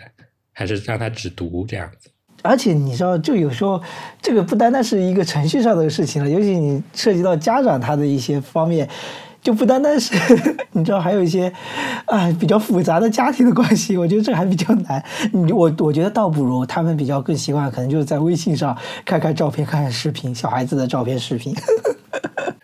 [0.53, 2.11] 还是让他只读这样子，
[2.43, 3.81] 而且你知道，就有时候
[4.21, 8.89] 这个不单单是一个程序上的事情了，尤其你涉及到家长他的一些方面，
[9.43, 10.15] 就不单单是
[10.73, 11.53] 你知道，还有一些
[12.07, 15.03] 啊比较复杂的家庭的关系，我觉得这还比较难。
[15.33, 21.55] 你我我觉得倒不如他们比较更习惯，可能就是在微信上看看照片、看看视频，小孩子的照片、视频。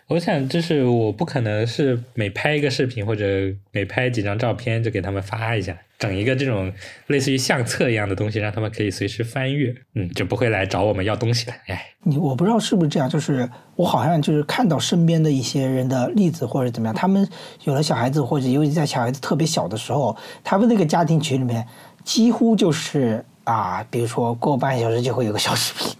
[0.07, 3.25] 我想，就是我不可能是每拍一个视频或者
[3.71, 6.71] 每拍几张照片就给他们发一下，整一个这种
[7.07, 11.55] 类似于相册一样的东西，让他们可以随时翻阅，嗯，就不会来找我们要东西了。
[11.67, 17.27] 哎，你我不知道是不是这样，就是我好像就是看到身边的一些人的例子或者怎么样，他们
[17.65, 21.67] 有了小孩子，或者尤其在小孩子特别小的时候，他们那个家庭群里面
[22.05, 25.93] 几乎就是啊，比如说过半小时就会有个小视频。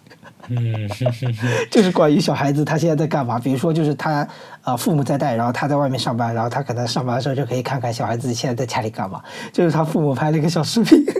[0.50, 0.90] 嗯，
[1.70, 3.40] 就是关于小孩子他现在在干嘛？
[3.40, 4.28] 比如说，就是他
[4.64, 9.22] 呃父母在带，然后他在外面上班，然后他可能上班的时候就可以看看小孩子现在在家里干嘛。
[9.52, 11.04] 就是他父母拍了一个小视频。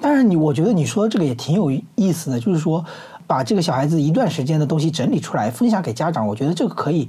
[0.00, 2.84] 当然，你我觉得你说这个也挺有意思的，就是说
[3.26, 7.08] 把这个小孩子一段时间的东西整理出来分享给家长，我觉得这个可以。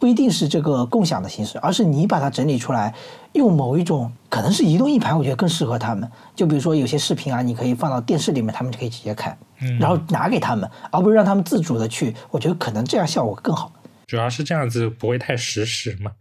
[0.00, 2.92] 不一定是这个共享的形式，而是你把它整理出来，
[3.34, 6.10] 用某一种可能是移动硬盘，我觉得更适合他们。
[6.34, 9.36] 就比如说有些视频啊，你可以放到电视里面，他们就可以直接看，
[9.78, 12.14] 然后拿给他们，而不是让他们自主的去。
[12.30, 13.70] 我觉得可能这样效果更好。
[14.06, 16.12] 主要是这样子不会太实时嘛，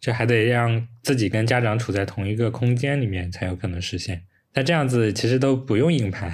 [0.00, 4.22] 就还得让自己跟家长处在同一个空间里面才有可能实现。
[4.54, 6.32] 那这样子其实都不用硬盘。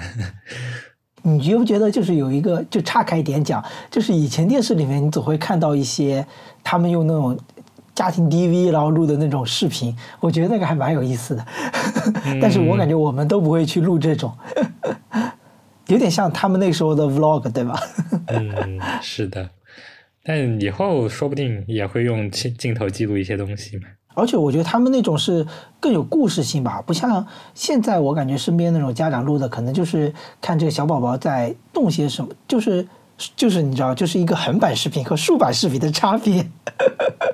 [1.23, 6.25] 你觉不觉得就是有一个，就岔开一点讲，就是以前电视里面你总会看到一些
[6.63, 7.37] 他们用那种
[7.95, 11.45] 家庭 DV 然后录的那种视频，我觉得那个还蛮有意思的。
[12.41, 14.35] 但是我感觉我们都不会去录这种，
[15.87, 17.79] 有点像他们那时候的 Vlog，对吧？
[18.27, 19.49] 嗯，是的。
[20.25, 23.83] 但以后说不定也会用镜镜头记录一些东西嘛。
[24.13, 25.45] 而且我觉得他们那种是
[25.79, 32.87] 更有故事性吧，不像现在我感觉身边那种家长录的，可能就是看这个小宝宝在动些什么，就是
[33.35, 36.45] 就是你知道，就是一个横版视频和竖版视频的差别。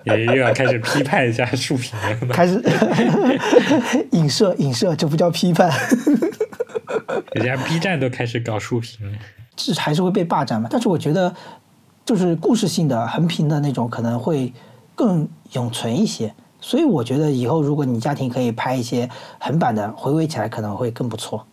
[0.05, 2.61] 也又要开始批判一下竖屏了，开始
[4.11, 5.69] 影 射影射，这不叫批判。
[7.33, 9.17] 人家 B 站都开始搞竖屏了，
[9.55, 10.69] 这还是会被霸占嘛？
[10.71, 11.33] 但是我觉得，
[12.05, 14.53] 就是故事性的横屏的那种可能会
[14.95, 16.33] 更永存一些。
[16.61, 21.47] 所以我觉得以后如果你家庭可以拍一些横版的，回味起来可能会更不错。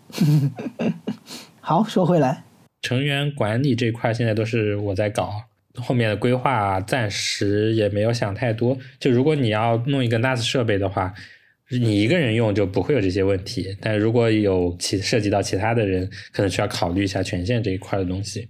[1.60, 2.44] 好，说回来，
[2.82, 5.30] 成员管理这块现在都是我在搞，
[5.76, 8.76] 后面的规划暂时也没有想太多。
[8.98, 11.14] 就如果你要弄一个 NAS 设备的话，
[11.70, 13.76] 你一个人用就不会有这些问题。
[13.80, 18.48] 但如果有其涉及到其他的人，可能需要考虑一下权限这一块的东西。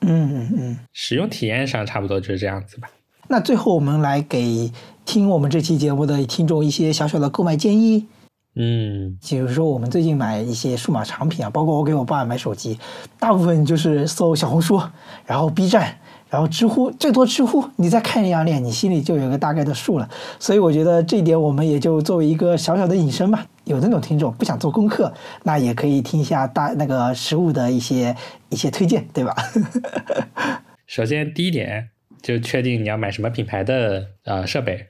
[0.00, 2.90] 嗯嗯嗯，使用体验上差不多就是这样子吧。
[3.28, 4.72] 那最后我们来给。
[5.06, 8.06] 听我们这期节目的听众一些小小的购买建议，
[8.56, 12.78] 嗯，比如说我们最近买一些数码产品啊，包括我给我爸买手机，
[13.20, 14.82] 大部分就是搜小红书，
[15.24, 15.98] 然后 B 站，
[16.28, 20.08] 然后知乎最多知乎，你再看一两眼，你心里就有个大概的数了。
[20.40, 23.46] 所以我觉得这一点我们也就作为一个小小的引申吧。
[23.64, 28.14] 有那种听众不想做功课，那也可以听一下大那个实物的一些
[28.48, 29.34] 一些推荐，对吧？
[30.86, 31.90] 首先第一点
[32.22, 34.86] 就确定你要买什么品牌的呃设备。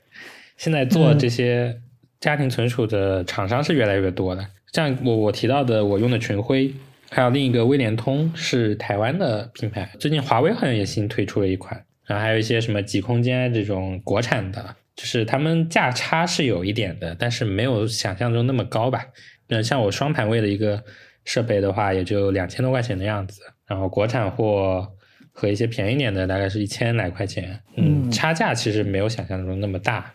[0.57, 1.79] 现在做这些
[2.19, 6.73] 家庭存储的厂商是越来越多的，像我我提到的我用的群晖，
[7.09, 19.05] 还有另一个微联通是台湾的品牌，最近华为好像也新推出了一款，然后还有一些什么极空间这种国产的，就是他们价差是有一点的，但是没有想象中那么高吧。
[19.49, 20.83] 嗯，像我双盘位的一个
[21.23, 24.91] 设备的话，也就两千多块钱的样子，然后国产货
[25.31, 30.11] 和一些便宜点的大概是一千来块钱，嗯，差价其实没有想象中那么大。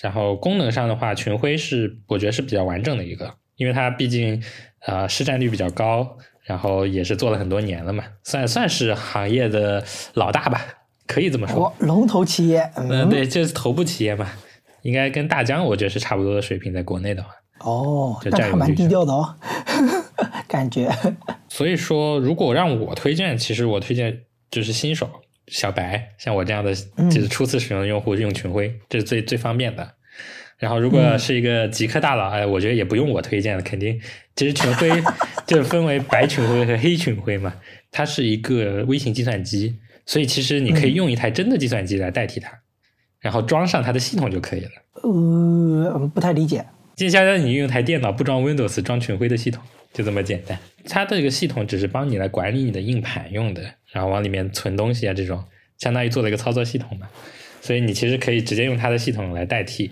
[0.00, 4.42] 然后功能上的话，群晖是我觉得是比较完整的一个，因为它毕竟
[4.86, 9.84] 呃市占率比较高，然后也是做了很多年了嘛，算算是行业的
[10.14, 10.64] 老大吧，
[11.06, 11.72] 可以这么说。
[11.80, 14.30] 龙头企业，嗯，对，就是头部企业嘛，
[14.82, 17.30] 应该跟大疆我觉得是差不多的水平，在国内的话。
[17.60, 19.34] 哦，那还蛮低调的哦，
[20.46, 20.88] 感觉。
[21.50, 25.10] 所以说，如果让我推荐，其实我推荐就是新手。
[25.50, 26.74] 小白像我这样的
[27.10, 29.94] 就是初次使用的用户用群晖，这是最最方便的。
[30.58, 34.00] 然后如果是一个极客大佬，哎，我觉得也不用我推荐了，肯定
[34.34, 34.90] 其实群晖
[35.46, 37.54] 就分为白群晖和黑群晖嘛。
[37.90, 42.50] 它是一个微型计算机，所以其实你可以用一台真的计算机来代替它，
[43.20, 44.70] 然后装上它的系统就可以了。
[45.02, 46.64] 呃，不太理解。
[46.98, 50.58] 就相当于你用台电脑不装 Windows 装群晖的系统，就这么简单。
[50.84, 53.62] 它这个系统只是帮你来管理你的硬盘用的。
[53.92, 55.42] 然后往里面存东西啊，这种
[55.78, 57.08] 相当于做了一个操作系统嘛，
[57.62, 59.90] 所以你其实可以直接用它的系统来代替，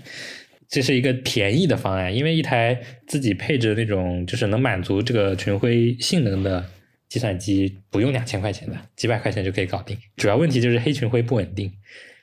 [0.68, 6.68] 这是一个便宜的方案，因为一台自己配置的那种就是能满足这个群晖性能的
[7.08, 9.96] 计算机不用两千块钱的，几百块钱就可以搞定。
[10.16, 11.72] 主要问题就是黑群晖不稳定，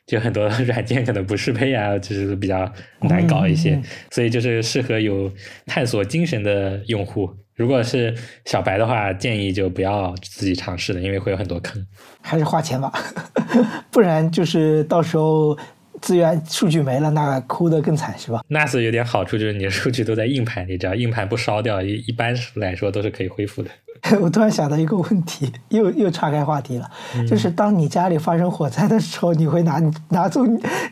[0.06, 3.82] 就很多 软件可能不适配啊，就是比较难搞一些，
[4.12, 5.32] 所以就是适合有
[5.66, 7.30] 探索精神的用户。
[7.56, 8.14] 如果是
[8.46, 11.86] 小白的话，建议就不要自己尝试了，因为会有很多坑。
[12.20, 12.92] 还是花钱吧，
[13.92, 15.56] 不然就是到时候
[16.04, 23.70] 资源数据没了，那哭得更惨，是吧？NAS 有点好处就是你的数据都在硬盘里，只要硬盘不烧掉，一一般来说都是可以恢复的。
[24.20, 26.92] 我突然想到一个问题，又又岔开话题了，
[27.26, 30.42] 就是当你家里发生火灾的时候，你会拿拿走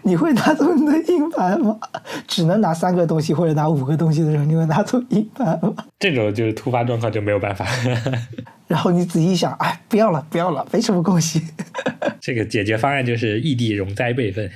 [0.03, 1.77] 你会拿走你的硬盘吗？
[2.25, 5.75] 只能拿三个东西或者拿五个东西的时候，你会拿走硬盘吗？
[5.99, 7.67] 这种就是突发状况就没有办法。
[8.65, 11.41] 然后你仔细想，哎，不要了，不要了，没什么关系。
[12.21, 14.49] 这个解决方案就是异地容灾备份。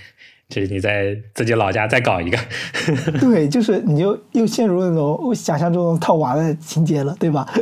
[0.47, 2.37] 就是你在自己老家再搞一个，
[3.19, 7.47] 对，就是你就又陷入那种我想象中套娃的情节了，对吧？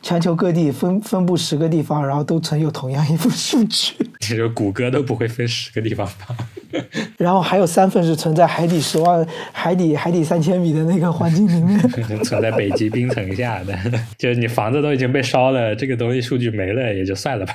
[0.00, 3.94] 全球各地分分布十个地方，然后都存有同样一份数据。
[4.20, 6.36] 其实谷歌都不会分十个地方吧。
[7.16, 11.78] 然后还有三份是存在海底十万、海底海底三千米的那个环境里面，
[12.22, 13.76] 存在北极冰层下的。
[14.16, 17.54] 就是你房子都已经被烧了，这个东西数据没了也就算了吧。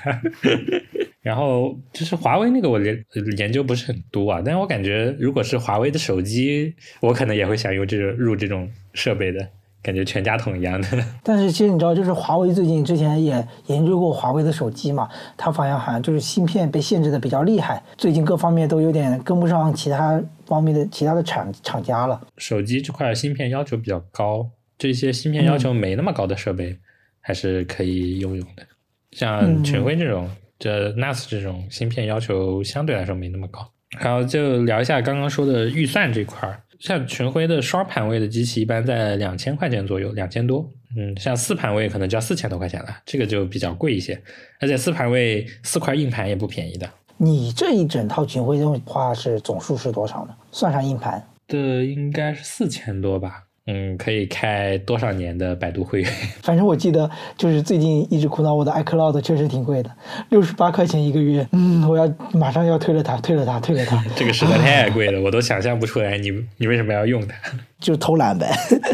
[1.24, 3.05] 然后就是华为那个，我研
[3.38, 9.39] 研究不是很多啊，但是我感觉如果是华为的手机，我可能也会想用这种入这种设备的
[9.82, 10.88] 感觉，全家桶一样的。
[11.24, 15.07] 但是其实你知道，就是华为最近之前也研究过华为的手机嘛，
[15.38, 22.21] 它好像好像就是芯片被限制的比较厉害，最近各方面都有点跟不上其他方面的其他的厂厂家了。
[22.38, 24.45] 手机这块芯片要求比较高，
[24.78, 26.78] 这些芯片要求没那么高的设备
[27.21, 28.67] 还是可以用用的，
[29.11, 30.30] 像群晖这种。
[30.64, 36.64] 这 NAS 这种芯片要求相对来说没那么高，然后就聊一下刚刚说的预算这块儿。
[36.80, 40.66] 像群晖的双盘位的机器一般在两千块钱左右，两千多。
[40.95, 44.18] 嗯，像四盘位可能就要四千多块钱了，这个就比较贵一些。
[44.61, 46.89] 而且四盘位四块硬盘也不便宜的。
[47.18, 50.34] 你这一整套群晖的话是总数是多少呢？
[50.49, 53.42] 算上硬盘的应该是四千多吧。
[53.66, 56.11] 嗯，可以开多少年的百度会员？
[56.43, 59.89] 反正我记得，就是最近一直苦恼我的 iCloud 确实挺贵的，
[60.30, 61.47] 六十八块钱一个月。
[61.53, 64.03] 嗯，我要马上要退了它，退了它，退了它。
[64.18, 67.36] 这个实在太贵了，我都想象不出来你你为什么要用它？
[67.80, 68.49] 就偷懒呗。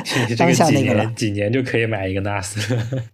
[0.05, 2.57] 这个几年几年就可以买一个 NAS。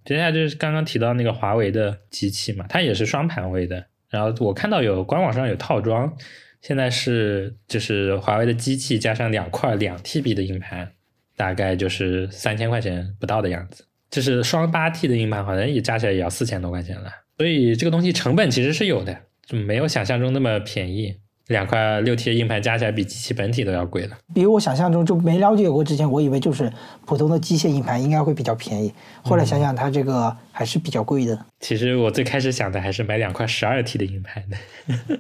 [0.04, 3.86] 接下来就是刚刚提到那个华为的机器嘛，它也是双盘位的。
[4.10, 6.14] 然后我看到有官网上有套装，
[6.62, 10.92] 现在是就是华为的机器加上两块两 TB 的硬盘。
[11.36, 17.10] 大概就是三千块钱不到的样子，就是双八 T 的硬盘，好像也加起来也要四千多块钱了。
[17.38, 21.18] 所以这个东西成本其实是有的，就没有想象中那么便宜。
[21.48, 24.18] 两块六 T 的硬盘加起来比机器本体都要贵了。
[24.34, 26.74] 比我想象中就没了解过之前，我以为就是
[27.06, 31.46] 普通的机械硬盘应该会比较便宜，后来想想它这个还是比较贵的。
[31.60, 35.20] 其实我最开始想的还是买两块十二 T 的硬盘的，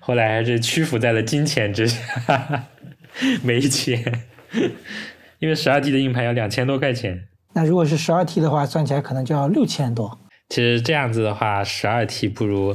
[0.00, 2.66] 后来还是屈服在了金钱之下，
[3.44, 4.24] 没钱，
[5.40, 7.26] 因为十二 T 的硬盘要两千多块钱。
[7.52, 10.18] 那如果是十二 T 的话，算起来可能就要六千多。
[10.48, 12.74] 其实这样子的话，十二 T 不如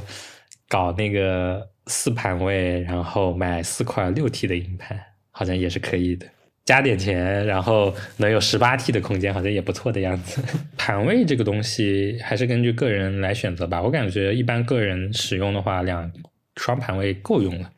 [0.68, 5.00] 搞那个四盘位，然后买四块六 T 的硬盘，
[5.32, 6.26] 好像也是可以的。
[6.66, 10.42] 加点钱，然后能有十八 T 的空间，好像也不错的样子。
[10.76, 13.80] 盘位这个东西还是根据个人来选择吧。
[13.82, 16.12] 我感觉一般个人使用的话，两
[16.56, 17.70] 双盘位够用了。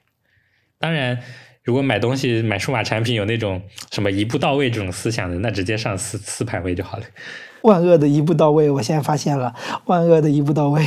[0.79, 1.19] 当然，
[1.67, 3.61] 如果买东西买数码产品有那种
[3.91, 7.03] 什么一步到位这种思想的，那直接上四四排位就好了。
[7.63, 9.53] 万恶的一步到位，我现在发现了，
[9.83, 10.81] 万恶的一步到位。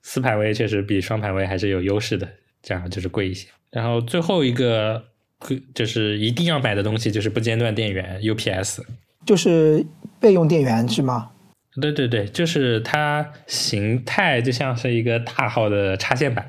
[0.00, 2.26] 四排位确实比双排位还是有优势的，
[2.62, 3.46] 这样就是贵一些。
[3.70, 5.04] 然后最后一个
[5.74, 8.80] 就是一定要买的东西就是不间断电源 UPS，
[9.26, 9.84] 就是
[10.18, 11.30] 备用电源是吗？
[11.78, 16.48] 对对对，就是它形态就像是一个大号的插线板，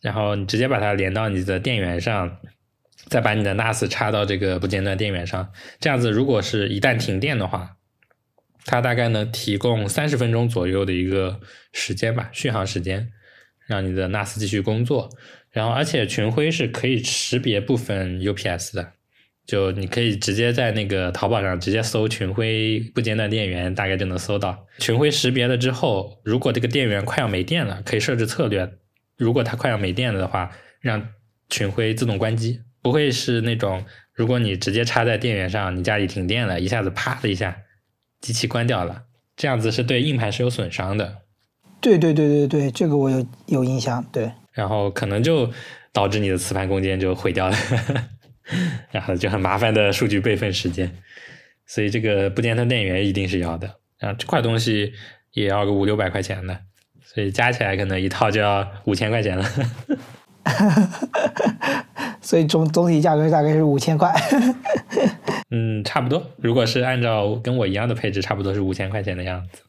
[0.00, 2.38] 然后你直接把它连到你的电源上。
[3.06, 7.76] 再把你的 NAS 插到这个不间断电源上，这样子，如果是一旦停电的话，
[8.66, 11.40] 它大概能提供三十分钟左右的一个
[11.72, 13.10] 时间吧，续航时间，
[13.66, 15.08] 让你的 NAS 继续工作。
[15.50, 18.92] 然后，而且群晖是可以识别部分 UPS 的，
[19.46, 24.66] 就你可以直接在那个淘宝上直接搜群晖不间断电源，大概就能搜到。
[24.80, 28.70] 群晖识别了之后，如果这个电源快要没电了，可以设置策略，
[29.18, 30.50] 如果它快要没电了的话，
[30.80, 31.08] 让
[31.50, 32.62] 群晖自动关机。
[32.80, 37.58] 不会是那种，如果你直接插在电源上，你家里停电了，一下子啪的一下，
[38.20, 39.02] 机器关掉了，
[39.36, 41.18] 这样子是对硬盘是有损伤的。
[41.80, 44.02] 对对对对对，这个我有有印象。
[44.12, 45.52] 对，然后可能就
[45.92, 47.56] 导致你的磁盘空间就毁掉了，
[48.92, 50.96] 然后就很麻烦的数据备份时间。
[51.66, 53.74] 所以这个不间断电源一定是要的。
[53.98, 54.92] 然后这块东西
[55.32, 56.60] 也要个五六百块钱的，
[57.14, 59.44] 所以加起来可能一套就要五千块钱了。
[62.20, 64.12] 所以总总体价格大概是五千块。
[65.50, 66.22] 嗯，差不多。
[66.36, 69.62] 如果是按照跟我一样的配置，差不多是五千块钱的样子，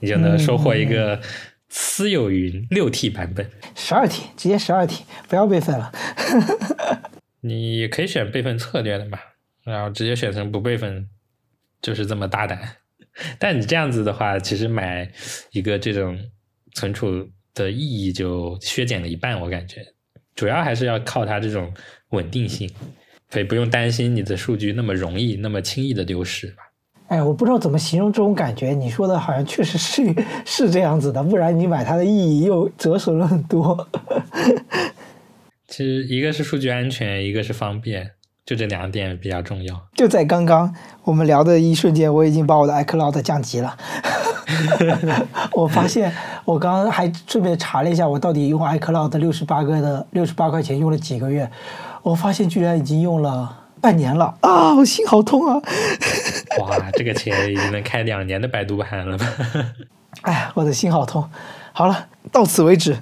[0.00, 1.20] 你就能收获一个
[1.68, 3.50] 私有云六 T 版本。
[3.74, 5.92] 十二 T，直接十二 T，不要备份了。
[7.42, 9.18] 你可以选备份策略的嘛，
[9.64, 11.08] 然后直接选成不备份，
[11.82, 12.58] 就是这么大胆。
[13.38, 15.10] 但你这样子的话，其实买
[15.52, 16.18] 一个这种
[16.76, 17.26] 存储。
[17.58, 19.80] 的意义就削减了一半，我感觉，
[20.34, 21.72] 主要还是要靠它这种
[22.10, 22.70] 稳定性，
[23.30, 26.56] 所以不用担心你的数据那么容易、那么轻易的丢失吧。
[27.06, 30.14] 哎，我不知道怎么形容这种感觉，你说的好像确实是
[30.44, 33.88] 是这样子的，不然你买它的意义又折损了很多。
[35.66, 38.10] 其实一个是数据安全，一个是方便，
[38.46, 39.88] 就这两点比较重要。
[39.94, 40.72] 就在刚刚
[41.02, 43.76] 我们聊的一瞬间，我已经把我的 iCloud 降级了。
[45.52, 51.50] 我发现，我刚刚还顺便查了一下，我到底用 iCloud 六十八个的六十八块钱用了几个月？
[52.02, 54.72] 我发现居然已经用了半年了啊！
[54.76, 55.60] 我心好痛啊！
[56.60, 59.26] 哇，这个钱已经能开两年的百度盘了吧？
[60.22, 61.28] 哎呀，我的心好痛！
[61.72, 62.96] 好了，到此为止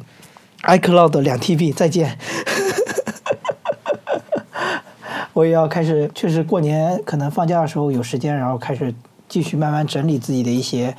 [0.62, 2.18] ，iCloud 两 TB 再见。
[5.34, 8.94] 我也要开始，确实过年可能放假的时候有时间，然后开始
[9.28, 10.96] 继续慢慢整理自己的一些。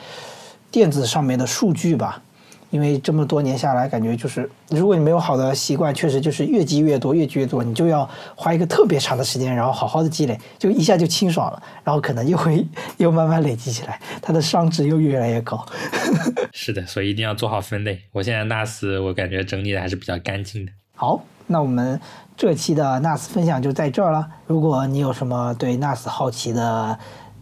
[0.71, 2.21] 电子上面的数据吧，
[2.69, 12.67] 因为这么多年下来，感觉就是，如果你没有好的习惯，确实就是越积越多，越积越多，你就要花一个特别长的时间，然后好好的积累，就一下就清爽了，然后可能又会
[12.97, 15.65] 又慢慢累积起来，它的商值又越来越高。
[16.51, 18.01] 是的，所以一定要做好分类。
[18.11, 20.73] 我现在 NAS 我感觉整理的还是比较干净的。
[20.95, 21.99] 好那我们
[22.35, 24.27] 这期的 nas 分享就在这儿了。
[24.47, 26.97] 如果你有什么对 nas 好奇的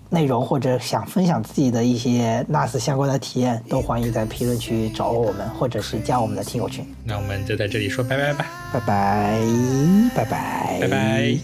[0.10, 6.86] 内容或者想分享自己的一些 nas 相关的体验都欢迎在评论区找我们或者是加我们的听友群。
[7.06, 8.45] 那我们就在这里说拜拜吧。
[8.74, 9.39] 拜拜
[10.16, 10.78] 拜拜。
[10.82, 11.38] 拜拜。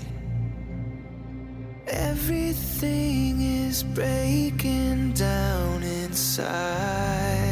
[1.89, 7.48] Everything is breaking down inside.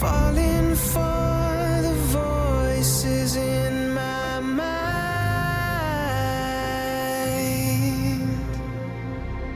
[0.00, 4.70] falling for the voices in my mind,